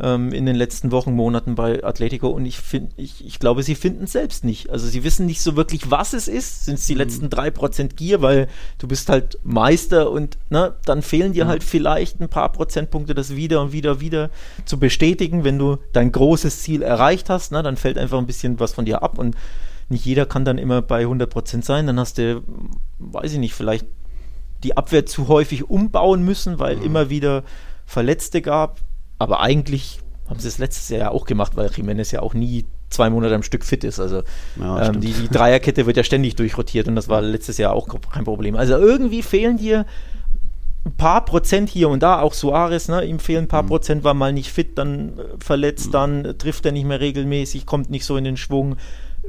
[0.00, 3.74] ähm, in den letzten Wochen, Monaten bei Atletico und ich finde, ich, ich glaube, sie
[3.74, 4.70] finden es selbst nicht.
[4.70, 6.64] Also sie wissen nicht so wirklich, was es ist.
[6.64, 6.98] Sind es die mhm.
[6.98, 11.48] letzten drei Prozent Gier, weil du bist halt Meister und ne, dann fehlen dir mhm.
[11.48, 14.30] halt vielleicht ein paar Prozentpunkte, das wieder und wieder, wieder
[14.64, 15.44] zu bestätigen.
[15.44, 18.84] Wenn du dein großes Ziel erreicht hast, ne, dann fällt einfach ein bisschen was von
[18.84, 19.36] dir ab und
[19.88, 21.86] nicht jeder kann dann immer bei 100 Prozent sein.
[21.86, 22.42] Dann hast du,
[22.98, 23.86] weiß ich nicht, vielleicht
[24.62, 26.84] die Abwehr zu häufig umbauen müssen, weil mhm.
[26.84, 27.44] immer wieder
[27.86, 28.80] Verletzte gab.
[29.18, 32.66] Aber eigentlich haben sie es letztes Jahr ja auch gemacht, weil Jiménez ja auch nie
[32.90, 34.00] zwei Monate am Stück fit ist.
[34.00, 34.22] Also
[34.60, 37.88] ja, ähm, die, die, Dreierkette wird ja ständig durchrotiert und das war letztes Jahr auch
[38.10, 38.56] kein Problem.
[38.56, 39.86] Also irgendwie fehlen dir
[40.84, 43.68] ein paar Prozent hier und da, auch Suarez, ne, ihm fehlen ein paar mhm.
[43.68, 45.92] Prozent, war mal nicht fit, dann äh, verletzt, mhm.
[45.92, 48.76] dann trifft er nicht mehr regelmäßig, kommt nicht so in den Schwung.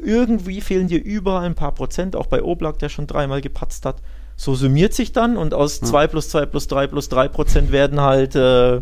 [0.02, 3.98] Irgendwie fehlen dir überall ein paar Prozent, auch bei Oblak, der schon dreimal gepatzt hat.
[4.38, 6.08] So summiert sich dann und aus 2 ja.
[6.08, 8.82] plus 2 plus 3 plus 3 Prozent werden halt äh,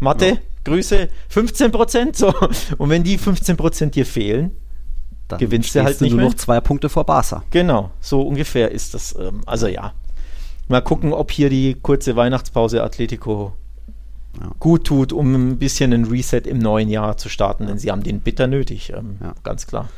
[0.00, 0.36] Mathe, ja.
[0.64, 2.16] Grüße, 15 Prozent.
[2.16, 2.32] So.
[2.78, 4.52] Und wenn die 15 Prozent dir fehlen,
[5.28, 6.30] dann gewinnst du halt nicht nur mehr.
[6.30, 7.44] noch zwei Punkte vor Barca.
[7.50, 9.14] Genau, so ungefähr ist das.
[9.18, 9.92] Ähm, also ja,
[10.68, 13.52] mal gucken, ob hier die kurze Weihnachtspause Atletico
[14.40, 14.50] ja.
[14.58, 18.02] gut tut, um ein bisschen ein Reset im neuen Jahr zu starten, denn sie haben
[18.02, 19.34] den bitter nötig, ähm, ja.
[19.42, 19.88] ganz klar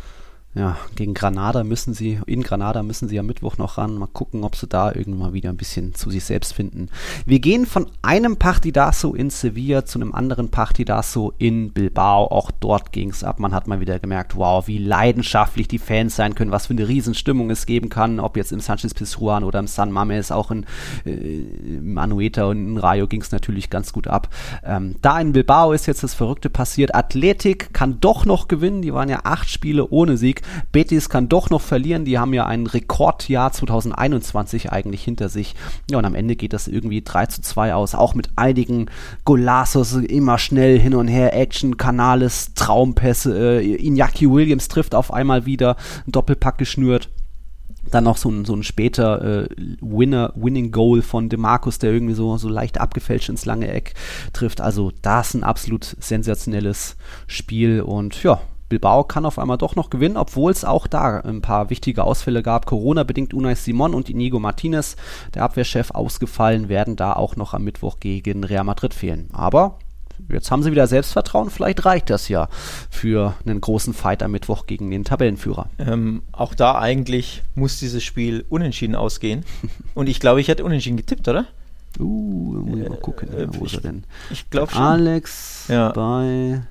[0.53, 3.94] ja, gegen Granada müssen sie, in Granada müssen sie am Mittwoch noch ran.
[3.94, 6.88] Mal gucken, ob sie da irgendwann mal wieder ein bisschen zu sich selbst finden.
[7.24, 12.26] Wir gehen von einem Partidaso in Sevilla zu einem anderen Partidaso in Bilbao.
[12.32, 13.38] Auch dort ging es ab.
[13.38, 16.88] Man hat mal wieder gemerkt, wow, wie leidenschaftlich die Fans sein können, was für eine
[16.88, 20.66] Riesenstimmung es geben kann, ob jetzt im Sanchez Pizjuan oder im San Mames, auch in,
[21.05, 21.12] äh,
[21.76, 24.28] im Anueta und in Rayo ging es natürlich ganz gut ab.
[24.64, 26.92] Ähm, da in Bilbao ist jetzt das Verrückte passiert.
[26.96, 28.82] Athletik kann doch noch gewinnen.
[28.82, 30.39] Die waren ja acht Spiele ohne Sieg.
[30.72, 32.05] Betis kann doch noch verlieren.
[32.05, 35.55] Die haben ja ein Rekordjahr 2021 eigentlich hinter sich.
[35.91, 37.95] Ja, und am Ende geht das irgendwie 3 zu 2 aus.
[37.95, 38.86] Auch mit einigen
[39.24, 41.34] Golazos immer schnell hin und her.
[41.36, 43.61] Action, Canales, Traumpässe.
[43.61, 45.76] Äh, Iñaki Williams trifft auf einmal wieder.
[46.07, 47.09] Doppelpack geschnürt.
[47.91, 49.49] Dann noch so ein, so ein später äh,
[49.80, 53.95] Winner, Winning Goal von DeMarcus, der irgendwie so, so leicht abgefälscht ins lange Eck
[54.32, 54.61] trifft.
[54.61, 58.41] Also das ist ein absolut sensationelles Spiel und ja,
[58.71, 62.43] Bilbao kann auf einmal doch noch gewinnen, obwohl es auch da ein paar wichtige Ausfälle
[62.43, 62.64] gab.
[62.64, 64.97] Corona-bedingt Unai Simon und Inigo Martinez,
[65.35, 69.29] der Abwehrchef, ausgefallen, werden da auch noch am Mittwoch gegen Real Madrid fehlen.
[69.33, 69.79] Aber
[70.29, 72.49] jetzt haben sie wieder Selbstvertrauen, vielleicht reicht das ja
[72.91, 75.68] für einen großen Fight am Mittwoch gegen den Tabellenführer.
[75.79, 79.45] Ähm, auch da eigentlich muss dieses Spiel unentschieden ausgehen.
[79.95, 81.47] Und ich glaube, ich hätte unentschieden getippt, oder?
[81.99, 84.05] Uh, muss ich mal gucken, äh, wo ist er denn?
[84.31, 84.81] Ich glaube schon.
[84.81, 85.91] Alex ja.
[85.91, 86.62] bei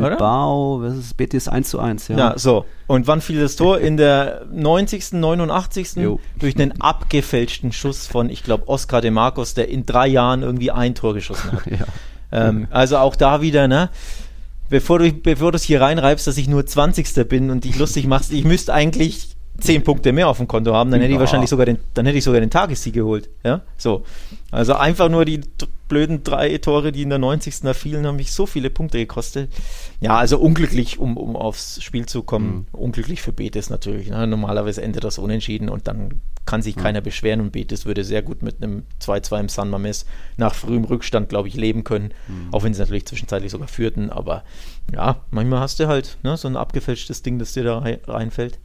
[0.00, 2.16] Bilbao versus Betis 1 zu 1, ja.
[2.16, 2.64] Ja, so.
[2.86, 3.78] Und wann fiel das Tor?
[3.78, 5.96] In der 90., 89.
[5.96, 6.20] Jo.
[6.38, 10.70] durch einen abgefälschten Schuss von, ich glaube, Oscar de Marcos, der in drei Jahren irgendwie
[10.70, 11.66] ein Tor geschossen hat.
[11.70, 11.86] ja.
[12.30, 13.90] ähm, also auch da wieder, ne?
[14.68, 17.28] Bevor du, bevor du es hier reinreibst, dass ich nur 20.
[17.28, 20.90] bin und dich lustig machst, ich müsste eigentlich zehn Punkte mehr auf dem Konto haben,
[20.90, 23.28] dann hätte ich wahrscheinlich sogar den, dann hätte ich sogar den Tagessieg geholt.
[23.44, 24.04] Ja, so.
[24.50, 25.40] Also einfach nur die
[25.92, 27.60] blöden drei Tore, die in der 90.
[27.60, 29.52] da fielen, haben mich so viele Punkte gekostet.
[30.00, 32.66] Ja, also unglücklich, um, um aufs Spiel zu kommen.
[32.72, 32.80] Mhm.
[32.80, 34.08] Unglücklich für Betis natürlich.
[34.08, 34.26] Ne?
[34.26, 36.80] Normalerweise endet das unentschieden und dann kann sich mhm.
[36.80, 40.06] keiner beschweren und Betis würde sehr gut mit einem 2-2 im San Mames
[40.38, 42.14] nach frühem Rückstand, glaube ich, leben können.
[42.26, 42.54] Mhm.
[42.54, 44.08] Auch wenn sie natürlich zwischenzeitlich sogar führten.
[44.08, 44.44] Aber
[44.94, 48.58] ja, manchmal hast du halt ne, so ein abgefälschtes Ding, das dir da reinfällt.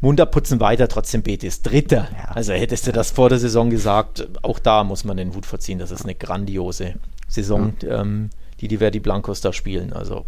[0.00, 2.08] Munter putzen weiter, trotzdem Betis Dritter.
[2.16, 2.24] Ja.
[2.34, 5.78] Also hättest du das vor der Saison gesagt, auch da muss man den Hut verziehen.
[5.78, 6.94] Das ist eine grandiose
[7.26, 8.00] Saison, ja.
[8.00, 8.30] ähm,
[8.60, 9.92] die die Verdi Blancos da spielen.
[9.92, 10.24] Also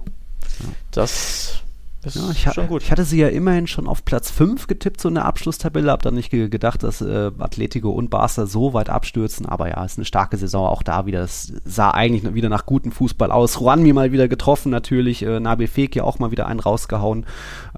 [0.90, 1.62] das
[2.02, 2.82] das ja, ich, schon gut.
[2.82, 5.90] ich hatte sie ja immerhin schon auf Platz 5 getippt, so eine Abschlusstabelle.
[5.90, 9.44] Hab dann nicht gedacht, dass äh, Atletico und Barca so weit abstürzen.
[9.44, 10.66] Aber ja, ist eine starke Saison.
[10.66, 11.20] Auch da wieder.
[11.22, 13.60] Es sah eigentlich wieder nach gutem Fußball aus.
[13.60, 15.22] Juan mir mal wieder getroffen, natürlich.
[15.22, 17.26] Äh, Nabil Fekir auch mal wieder einen rausgehauen.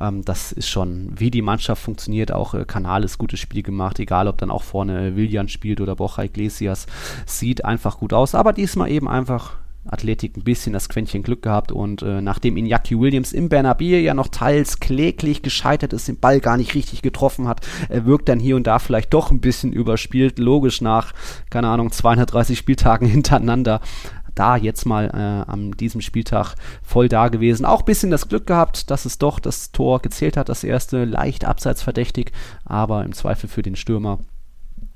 [0.01, 2.31] Ähm, das ist schon, wie die Mannschaft funktioniert.
[2.31, 3.99] Auch äh, Canales gutes Spiel gemacht.
[3.99, 6.87] Egal, ob dann auch vorne äh, Willian spielt oder Borja Iglesias.
[7.27, 8.37] Sieht einfach gut aus.
[8.37, 12.99] Aber diesmal eben einfach Athletik ein bisschen das Quäntchen Glück gehabt und äh, nachdem Iñaki
[12.99, 17.49] Williams im Bernabeu ja noch teils kläglich gescheitert ist, den Ball gar nicht richtig getroffen
[17.49, 21.13] hat, er wirkt dann hier und da vielleicht doch ein bisschen überspielt, logisch nach,
[21.51, 23.81] keine Ahnung, 230 Spieltagen hintereinander
[24.35, 27.67] da jetzt mal äh, an diesem Spieltag voll da gewesen.
[27.67, 31.05] Auch ein bisschen das Glück gehabt, dass es doch das Tor gezählt hat, das erste,
[31.05, 32.33] leicht abseits verdächtig,
[32.65, 34.21] aber im Zweifel für den Stürmer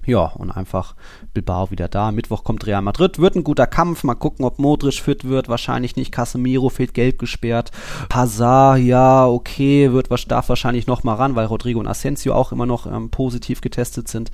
[0.07, 0.94] ja, und einfach
[1.34, 2.12] Bilbao wieder da.
[2.12, 4.04] Mittwoch kommt Real Madrid, wird ein guter Kampf.
[4.04, 5.48] Mal gucken, ob Modric fit wird.
[5.48, 6.12] Wahrscheinlich nicht.
[6.12, 7.72] Casemiro fehlt gelb gesperrt.
[8.12, 12.66] Hazard, ja, okay, wird, darf wahrscheinlich noch mal ran, weil Rodrigo und Asensio auch immer
[12.66, 14.30] noch ähm, positiv getestet sind.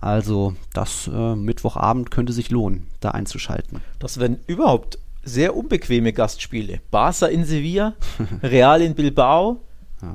[0.00, 3.80] Also, das äh, Mittwochabend könnte sich lohnen, da einzuschalten.
[3.98, 6.80] Das werden überhaupt sehr unbequeme Gastspiele.
[6.90, 7.94] Barca in Sevilla,
[8.42, 9.60] Real in Bilbao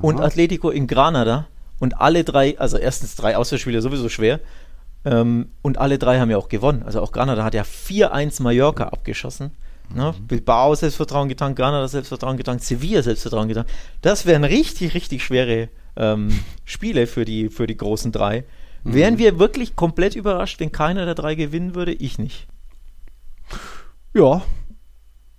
[0.02, 1.46] und Atletico in Granada.
[1.80, 4.40] Und alle drei, also erstens drei Auswärtsspiele sowieso schwer.
[5.04, 6.82] Ähm, und alle drei haben ja auch gewonnen.
[6.82, 9.52] Also auch Granada hat ja 4-1 Mallorca abgeschossen.
[9.94, 10.14] Ne?
[10.18, 10.26] Mhm.
[10.26, 13.70] Bilbao Selbstvertrauen getankt, Granada Selbstvertrauen getankt, Sevilla Selbstvertrauen getankt.
[14.02, 16.28] Das wären richtig, richtig schwere ähm,
[16.64, 18.44] Spiele für die, für die großen drei.
[18.84, 18.94] Mhm.
[18.94, 21.92] Wären wir wirklich komplett überrascht, wenn keiner der drei gewinnen würde?
[21.92, 22.46] Ich nicht.
[24.14, 24.42] Ja,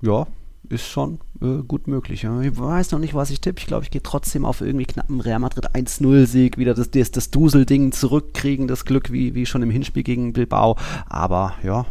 [0.02, 0.28] ja,
[0.70, 2.24] ist schon äh, gut möglich.
[2.24, 2.42] Ja.
[2.42, 3.60] Ich weiß noch nicht, was ich tippe.
[3.60, 7.32] Ich glaube, ich gehe trotzdem auf irgendwie knappen Real Madrid 1-0-Sieg, wieder das, das, das
[7.32, 10.76] Dusel-Ding zurückkriegen, das Glück wie, wie schon im Hinspiel gegen Bilbao.
[11.08, 11.86] Aber ja,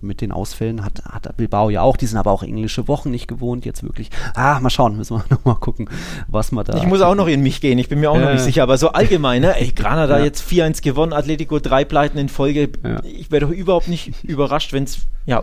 [0.00, 1.96] mit den Ausfällen hat, hat Bilbao ja auch.
[1.96, 4.10] Die sind aber auch englische Wochen nicht gewohnt, jetzt wirklich.
[4.34, 5.88] Ah, mal schauen, müssen wir nochmal gucken,
[6.28, 6.76] was man da.
[6.76, 8.20] Ich muss auch noch in mich gehen, ich bin mir auch äh.
[8.20, 9.58] noch nicht sicher, aber so allgemein, ne?
[9.58, 10.24] Ey, Granada ja.
[10.24, 12.70] jetzt 4-1 gewonnen, Atletico drei Pleiten in Folge.
[12.84, 13.02] Ja.
[13.04, 15.42] Ich wäre doch überhaupt nicht überrascht, wenn es, ja,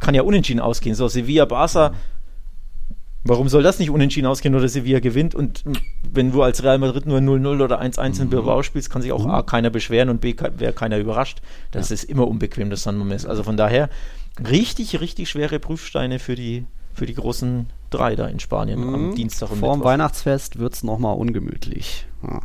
[0.00, 0.94] kann ja unentschieden ausgehen.
[0.94, 1.92] So, Sevilla, Barca.
[3.28, 5.34] Warum soll das nicht unentschieden ausgehen oder Sevilla gewinnt?
[5.34, 5.64] Und
[6.10, 8.30] wenn du als Real Madrid nur 0-0 oder 1-1 in mhm.
[8.30, 11.40] Bilbao spielst, kann sich auch A, keiner beschweren und B, wäre keiner überrascht.
[11.72, 11.94] Das ja.
[11.94, 13.26] ist immer unbequem, das San Mamés.
[13.26, 13.90] Also von daher
[14.48, 18.94] richtig, richtig schwere Prüfsteine für die, für die großen drei da in Spanien mhm.
[18.94, 22.06] am Dienstag und Vor dem Weihnachtsfest wird es nochmal ungemütlich.
[22.22, 22.42] Ja.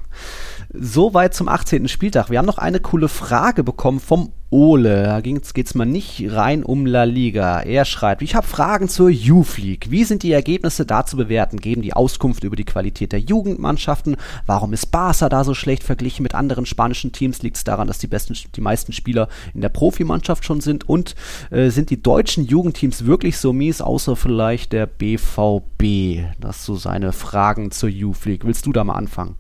[0.74, 1.90] Soweit zum 18.
[1.90, 2.30] Spieltag.
[2.30, 5.04] Wir haben noch eine coole Frage bekommen vom Ole.
[5.04, 7.60] Da geht es mal nicht rein um La Liga.
[7.60, 9.92] Er schreibt, ich habe Fragen zur Youth League.
[9.92, 11.58] Wie sind die Ergebnisse da zu bewerten?
[11.58, 14.16] Geben die Auskunft über die Qualität der Jugendmannschaften?
[14.46, 17.42] Warum ist Barca da so schlecht verglichen mit anderen spanischen Teams?
[17.42, 20.88] Liegt es daran, dass die, besten, die meisten Spieler in der Profimannschaft schon sind?
[20.88, 21.16] Und
[21.50, 26.30] äh, sind die deutschen Jugendteams wirklich so mies, außer vielleicht der BVB?
[26.40, 28.46] Das so seine Fragen zur Youth League.
[28.46, 29.36] Willst du da mal anfangen?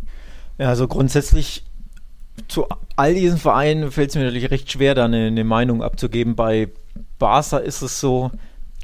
[0.65, 1.63] Also grundsätzlich
[2.47, 6.35] zu all diesen Vereinen fällt es mir natürlich recht schwer, da eine, eine, Meinung abzugeben.
[6.35, 6.69] Bei
[7.19, 8.31] Barca ist es so,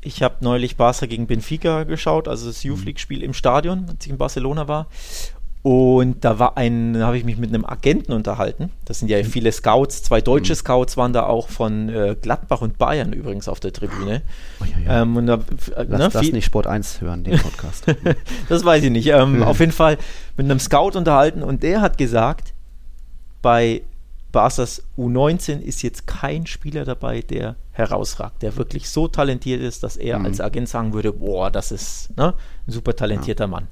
[0.01, 2.85] ich habe neulich Barca gegen Benfica geschaut, also das Youth.
[2.85, 4.87] League-Spiel im Stadion, als ich in Barcelona war.
[5.63, 8.71] Und da war ein, da habe ich mich mit einem Agenten unterhalten.
[8.85, 9.25] Das sind ja mhm.
[9.25, 10.57] viele Scouts, zwei deutsche mhm.
[10.57, 14.21] Scouts waren da auch von äh, Gladbach und Bayern übrigens auf der Tribüne.
[14.61, 15.01] Oh, ja, ja.
[15.01, 15.35] Ähm, und da,
[15.75, 17.85] äh, Lass ne, das nicht Sport 1 hören, den Podcast.
[18.49, 19.07] das weiß ich nicht.
[19.07, 19.97] Ähm, auf jeden Fall
[20.37, 22.53] mit einem Scout unterhalten und der hat gesagt,
[23.41, 23.81] bei
[24.31, 29.97] Barca's U19 ist jetzt kein Spieler dabei, der herausragt, der wirklich so talentiert ist, dass
[29.97, 30.25] er mhm.
[30.25, 32.33] als Agent sagen würde, boah, das ist ne,
[32.67, 33.47] ein super talentierter ja.
[33.47, 33.67] Mann.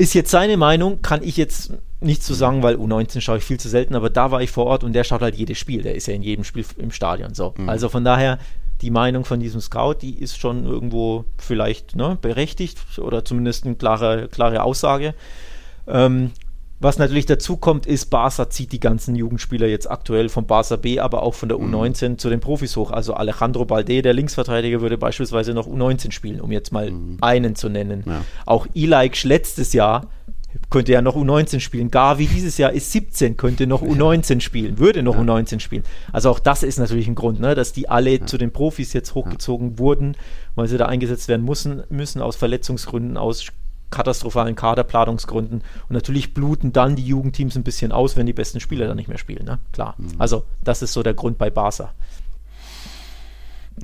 [0.00, 3.44] Ist jetzt seine Meinung, kann ich jetzt nicht zu so sagen, weil U19 schaue ich
[3.44, 5.82] viel zu selten, aber da war ich vor Ort und der schaut halt jedes Spiel.
[5.82, 7.34] Der ist ja in jedem Spiel im Stadion.
[7.34, 7.52] So.
[7.58, 7.68] Mhm.
[7.68, 8.38] Also von daher,
[8.80, 13.74] die Meinung von diesem Scout, die ist schon irgendwo vielleicht ne, berechtigt oder zumindest eine
[13.74, 15.14] klare, klare Aussage.
[15.86, 16.30] Ähm,
[16.80, 20.98] was natürlich dazu kommt, ist, Barca zieht die ganzen Jugendspieler jetzt aktuell von Barca B,
[20.98, 22.18] aber auch von der U19 mhm.
[22.18, 22.90] zu den Profis hoch.
[22.90, 27.18] Also Alejandro Balde, der Linksverteidiger, würde beispielsweise noch U19 spielen, um jetzt mal mhm.
[27.20, 28.02] einen zu nennen.
[28.06, 28.24] Ja.
[28.46, 30.08] Auch Ilaik letztes Jahr
[30.70, 31.90] könnte ja noch U19 spielen.
[31.90, 35.20] Gavi dieses Jahr ist 17, könnte noch U19 spielen, würde noch ja.
[35.20, 35.84] U19 spielen.
[36.12, 38.26] Also auch das ist natürlich ein Grund, ne, dass die alle ja.
[38.26, 39.78] zu den Profis jetzt hochgezogen ja.
[39.78, 40.16] wurden,
[40.54, 43.44] weil sie da eingesetzt werden müssen, müssen aus Verletzungsgründen, aus
[43.90, 45.62] katastrophalen Kaderplanungsgründen.
[45.88, 49.08] Und natürlich bluten dann die Jugendteams ein bisschen aus, wenn die besten Spieler dann nicht
[49.08, 49.44] mehr spielen.
[49.44, 49.58] Ne?
[49.72, 49.94] Klar.
[49.98, 50.12] Mhm.
[50.18, 51.92] Also, das ist so der Grund bei Barca.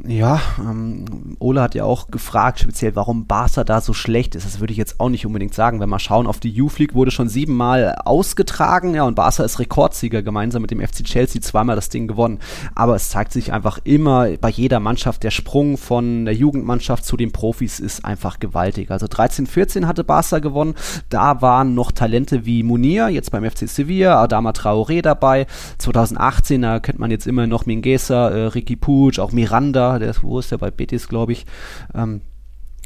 [0.05, 4.45] Ja, ähm, Ole hat ja auch gefragt, speziell, warum Barca da so schlecht ist.
[4.45, 5.81] Das würde ich jetzt auch nicht unbedingt sagen.
[5.81, 9.59] Wenn wir schauen, auf die Youth League wurde schon siebenmal ausgetragen, ja, und Barca ist
[9.59, 12.41] Rekordsieger, gemeinsam mit dem FC Chelsea zweimal das Ding gewonnen.
[12.75, 17.17] Aber es zeigt sich einfach immer bei jeder Mannschaft, der Sprung von der Jugendmannschaft zu
[17.17, 18.91] den Profis ist einfach gewaltig.
[18.91, 20.75] Also 13, 14 hatte Barca gewonnen.
[21.09, 25.47] Da waren noch Talente wie Munir, jetzt beim FC Sevilla, Adama Traoré dabei.
[25.79, 30.23] 2018, da kennt man jetzt immer noch Mingueza, äh, Ricky Puig, auch Miranda der ist,
[30.23, 31.47] wo ist der bei Betis, glaube ich.
[31.95, 32.21] Ähm,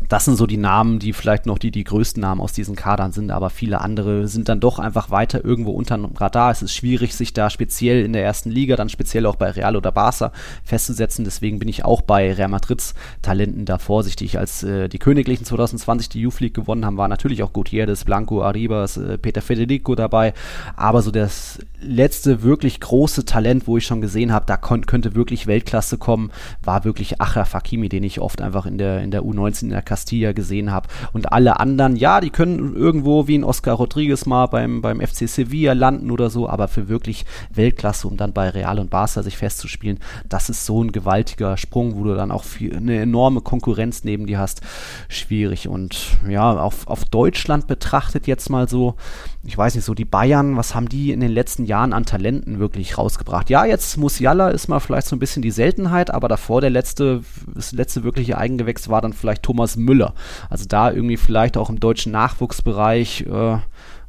[0.08, 3.12] das sind so die Namen, die vielleicht noch die, die größten Namen aus diesen Kadern
[3.12, 6.50] sind, aber viele andere sind dann doch einfach weiter irgendwo unter dem Radar.
[6.50, 9.76] Es ist schwierig, sich da speziell in der ersten Liga, dann speziell auch bei Real
[9.76, 10.32] oder Barca
[10.64, 11.24] festzusetzen.
[11.24, 14.38] Deswegen bin ich auch bei Real Madrids Talenten da vorsichtig.
[14.38, 18.42] Als äh, die Königlichen 2020 die Youth League gewonnen haben, war natürlich auch Gutierrez, Blanco,
[18.42, 20.34] Arribas, äh, Peter Federico dabei.
[20.76, 25.46] Aber so das letzte wirklich große Talent, wo ich schon gesehen habe, da könnte wirklich
[25.46, 26.30] Weltklasse kommen,
[26.62, 29.82] war wirklich Achraf Hakimi, den ich oft einfach in der, in der U19 in der
[29.90, 30.88] Castilla gesehen habe.
[31.12, 35.28] Und alle anderen, ja, die können irgendwo wie ein Oscar Rodriguez mal beim, beim FC
[35.28, 39.36] Sevilla landen oder so, aber für wirklich Weltklasse, um dann bei Real und Barca sich
[39.36, 44.26] festzuspielen, das ist so ein gewaltiger Sprung, wo du dann auch eine enorme Konkurrenz neben
[44.26, 44.60] dir hast.
[45.08, 45.66] Schwierig.
[45.66, 48.94] Und ja, auf, auf Deutschland betrachtet jetzt mal so,
[49.42, 52.58] ich weiß nicht, so die Bayern, was haben die in den letzten Jahren an Talenten
[52.58, 53.48] wirklich rausgebracht?
[53.48, 57.22] Ja, jetzt Musiala ist mal vielleicht so ein bisschen die Seltenheit, aber davor der letzte,
[57.54, 60.14] das letzte wirkliche Eigengewächs war dann vielleicht Thomas Müller.
[60.50, 63.58] Also da irgendwie vielleicht auch im deutschen Nachwuchsbereich äh,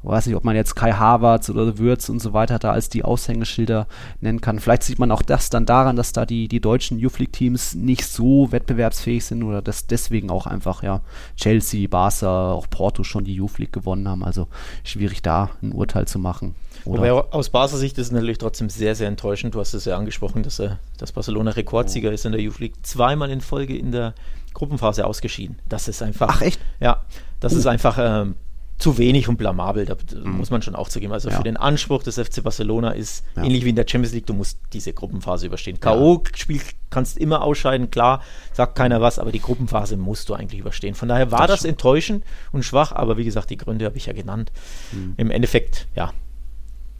[0.04, 3.04] weiß nicht, ob man jetzt Kai Havertz oder Würz und so weiter da als die
[3.04, 3.88] Aushängeschilder
[4.20, 4.60] nennen kann.
[4.60, 7.76] Vielleicht sieht man auch das dann daran, dass da die, die deutschen Youth League Teams
[7.76, 11.02] nicht so wettbewerbsfähig sind oder dass deswegen auch einfach, ja,
[11.36, 14.24] Chelsea, Barca, auch Porto schon die Youth League gewonnen haben.
[14.24, 14.48] Also
[14.84, 16.56] schwierig da ein Urteil zu machen.
[16.86, 17.02] Oder?
[17.02, 19.54] Wobei aus Barca Sicht ist es natürlich trotzdem sehr, sehr enttäuschend.
[19.54, 22.14] Du hast es ja angesprochen, dass, er, dass Barcelona Rekordsieger oh.
[22.14, 22.74] ist in der Youth League.
[22.84, 24.16] Zweimal in Folge in der
[24.54, 25.60] Gruppenphase ausgeschieden.
[25.70, 26.30] Das ist einfach.
[26.32, 26.60] Ach, echt?
[26.80, 27.04] Ja,
[27.40, 27.58] das oh.
[27.58, 27.98] ist einfach.
[28.00, 28.36] Ähm,
[28.82, 30.38] zu wenig und blamabel, da mhm.
[30.38, 31.14] muss man schon auch zugeben.
[31.14, 31.38] Also ja.
[31.38, 33.44] für den Anspruch des FC Barcelona ist ja.
[33.44, 35.80] ähnlich wie in der Champions League, du musst diese Gruppenphase überstehen.
[35.80, 38.22] K.O.-Spiel kannst immer ausscheiden, klar,
[38.54, 40.96] sagt keiner was, aber die Gruppenphase musst du eigentlich überstehen.
[40.96, 44.08] Von daher war das, das enttäuschend und schwach, aber wie gesagt, die Gründe habe ich
[44.08, 44.52] ja genannt.
[44.92, 45.14] Mhm.
[45.18, 46.12] Im Endeffekt, ja,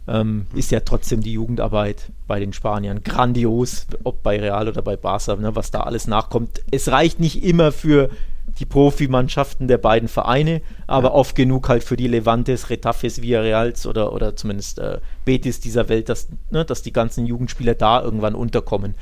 [0.08, 0.58] ähm, mhm.
[0.58, 5.36] ist ja trotzdem die Jugendarbeit bei den Spaniern grandios, ob bei Real oder bei Barca,
[5.36, 6.62] ne, was da alles nachkommt.
[6.70, 8.10] Es reicht nicht immer für
[8.58, 11.14] die Profimannschaften der beiden Vereine, aber ja.
[11.14, 16.08] oft genug halt für die Levantes, Retafes, Villarreals oder, oder zumindest äh, Betis dieser Welt,
[16.08, 18.94] dass, ne, dass die ganzen Jugendspieler da irgendwann unterkommen.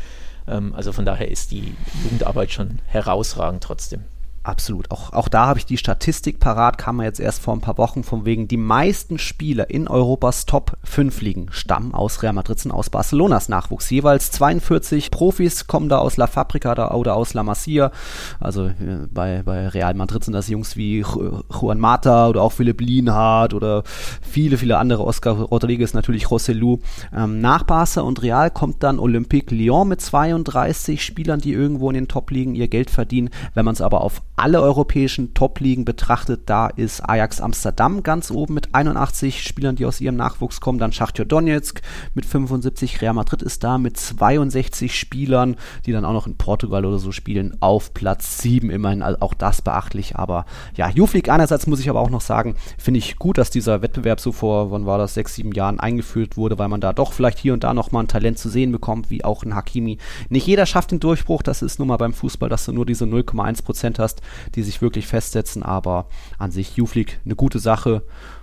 [0.47, 1.75] Ähm, also von daher ist die
[2.05, 4.05] Jugendarbeit schon herausragend trotzdem.
[4.43, 4.91] Absolut.
[4.91, 7.77] Auch, auch da habe ich die Statistik parat, kam mir jetzt erst vor ein paar
[7.77, 12.65] Wochen von wegen, die meisten Spieler in Europas Top 5 Ligen stammen aus Real Madrid
[12.65, 13.91] und aus Barcelonas Nachwuchs.
[13.91, 17.93] Jeweils 42 Profis kommen da aus La Fabrica oder aus La Masia.
[18.39, 22.81] Also äh, bei, bei Real Madrid sind das Jungs wie Juan Mata oder auch Philipp
[22.81, 23.83] Lienhardt oder
[24.23, 25.05] viele, viele andere.
[25.05, 26.79] Oscar Rodriguez, natürlich Rossellou.
[27.15, 31.95] Ähm, nach Barca und Real kommt dann Olympique Lyon mit 32 Spielern, die irgendwo in
[31.95, 33.29] den Top-Ligen ihr Geld verdienen.
[33.53, 38.55] Wenn man es aber auf alle europäischen Top-Ligen betrachtet, da ist Ajax Amsterdam ganz oben
[38.55, 40.79] mit 81 Spielern, die aus ihrem Nachwuchs kommen.
[40.79, 41.83] Dann Schachtjo Donetsk
[42.15, 43.03] mit 75.
[43.03, 47.13] Real Madrid ist da mit 62 Spielern, die dann auch noch in Portugal oder so
[47.13, 48.71] spielen, auf Platz 7.
[48.71, 50.17] Immerhin also auch das beachtlich.
[50.17, 53.83] Aber ja, League einerseits muss ich aber auch noch sagen, finde ich gut, dass dieser
[53.83, 57.13] Wettbewerb so vor, wann war das, sechs, sieben Jahren eingeführt wurde, weil man da doch
[57.13, 59.99] vielleicht hier und da nochmal ein Talent zu sehen bekommt, wie auch ein Hakimi.
[60.31, 63.05] Nicht jeder schafft den Durchbruch, das ist nun mal beim Fußball, dass du nur diese
[63.05, 64.23] 0,1 Prozent hast,
[64.55, 65.63] die sich wirklich festsetzen.
[65.63, 66.07] Aber
[66.39, 68.03] an sich League eine gute Sache.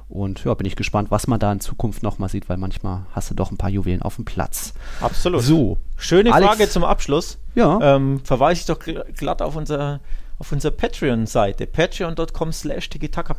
[0.10, 3.30] Und ja, bin ich gespannt, was man da in Zukunft nochmal sieht, weil manchmal hast
[3.30, 4.74] du doch ein paar Juwelen auf dem Platz.
[5.02, 5.42] Absolut.
[5.42, 5.78] So.
[5.98, 7.40] Schöne Alex, Frage zum Abschluss.
[7.56, 7.96] Ja.
[7.96, 10.00] Ähm, verweise ich doch glatt auf unser
[10.40, 12.90] auf unserer Patreon-Seite, patreon.com slash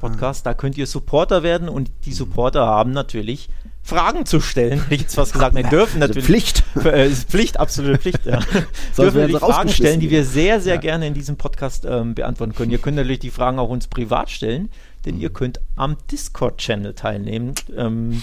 [0.00, 0.44] Podcast.
[0.44, 3.48] Da könnt ihr Supporter werden und die Supporter haben natürlich
[3.88, 5.56] Fragen zu stellen, hätte ich jetzt fast gesagt.
[5.56, 6.26] Wir dürfen natürlich.
[6.26, 6.62] Pflicht.
[6.84, 8.38] Äh, Pflicht, absolute Pflicht, ja.
[8.96, 10.80] dürfen natürlich Fragen stellen, die wir sehr, sehr ja.
[10.80, 12.70] gerne in diesem Podcast ähm, beantworten können.
[12.70, 14.70] Ihr könnt natürlich die Fragen auch uns privat stellen,
[15.04, 15.22] denn mhm.
[15.22, 17.54] ihr könnt am Discord-Channel teilnehmen.
[17.76, 18.22] Ähm,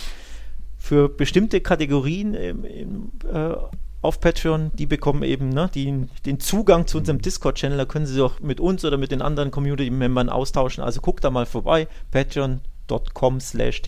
[0.77, 3.55] für bestimmte Kategorien im, im, äh,
[4.01, 7.77] auf Patreon, die bekommen eben ne, die, den Zugang zu unserem Discord-Channel.
[7.77, 10.83] Da können sie sich auch mit uns oder mit den anderen Community-Membern austauschen.
[10.83, 11.87] Also guckt da mal vorbei.
[12.11, 13.81] Patreon patreon.com slash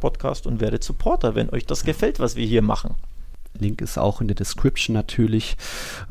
[0.00, 2.94] Podcast und werdet Supporter, wenn euch das gefällt, was wir hier machen.
[3.58, 5.58] Link ist auch in der Description natürlich.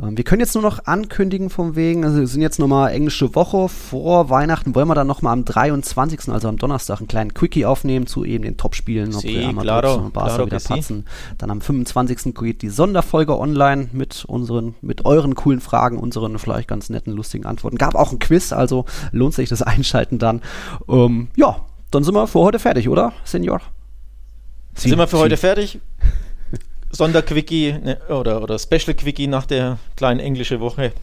[0.02, 3.34] Ähm, wir können jetzt nur noch ankündigen vom wegen, also wir sind jetzt nochmal englische
[3.34, 7.66] Woche vor Weihnachten, wollen wir dann nochmal am 23., also am Donnerstag, einen kleinen Quickie
[7.66, 11.06] aufnehmen zu eben den Topspielen, ob sí, Real Madrid und Barca wieder patzen.
[11.40, 12.36] Dann am 25.
[12.36, 17.48] geht die Sonderfolge online mit unseren, mit euren coolen Fragen, unseren vielleicht ganz netten, lustigen
[17.48, 17.78] Antworten.
[17.78, 20.42] Gab auch ein Quiz, also lohnt sich das Einschalten dann.
[20.88, 23.62] Ähm, ja, dann sind wir für heute fertig, oder, Senior?
[24.76, 25.24] Sie, sind wir für Sie.
[25.24, 25.80] heute fertig?
[26.92, 30.94] Sonderquickie ne, oder, oder Special Quickie nach der kleinen englischen Woche.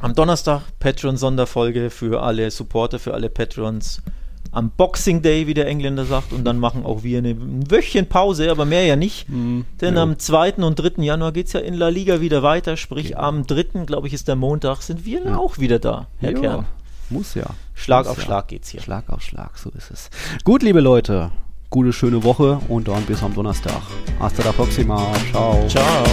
[0.00, 4.02] Am Donnerstag Patreon-Sonderfolge für alle Supporter, für alle Patrons.
[4.50, 8.06] Am Boxing Day, wie der Engländer sagt, und dann machen auch wir eine, ein Wöchchen
[8.06, 9.28] Pause, aber mehr ja nicht.
[9.28, 10.02] Mm, denn ja.
[10.02, 10.54] am 2.
[10.54, 11.02] und 3.
[11.02, 13.18] Januar geht es ja in La Liga wieder weiter, sprich ja.
[13.18, 15.36] am 3., glaube ich, ist der Montag, sind wir ja.
[15.36, 16.40] auch wieder da, Herr ja.
[16.40, 16.66] Kern.
[17.10, 17.46] Muss ja.
[17.74, 18.24] Schlag Muss auf ja.
[18.24, 18.80] Schlag geht's hier.
[18.80, 20.10] Schlag auf Schlag, so ist es.
[20.44, 21.30] Gut, liebe Leute,
[21.70, 23.82] gute, schöne Woche und dann bis am Donnerstag.
[24.18, 25.12] Hasta la próxima.
[25.30, 25.66] Ciao.
[25.68, 26.04] Ciao.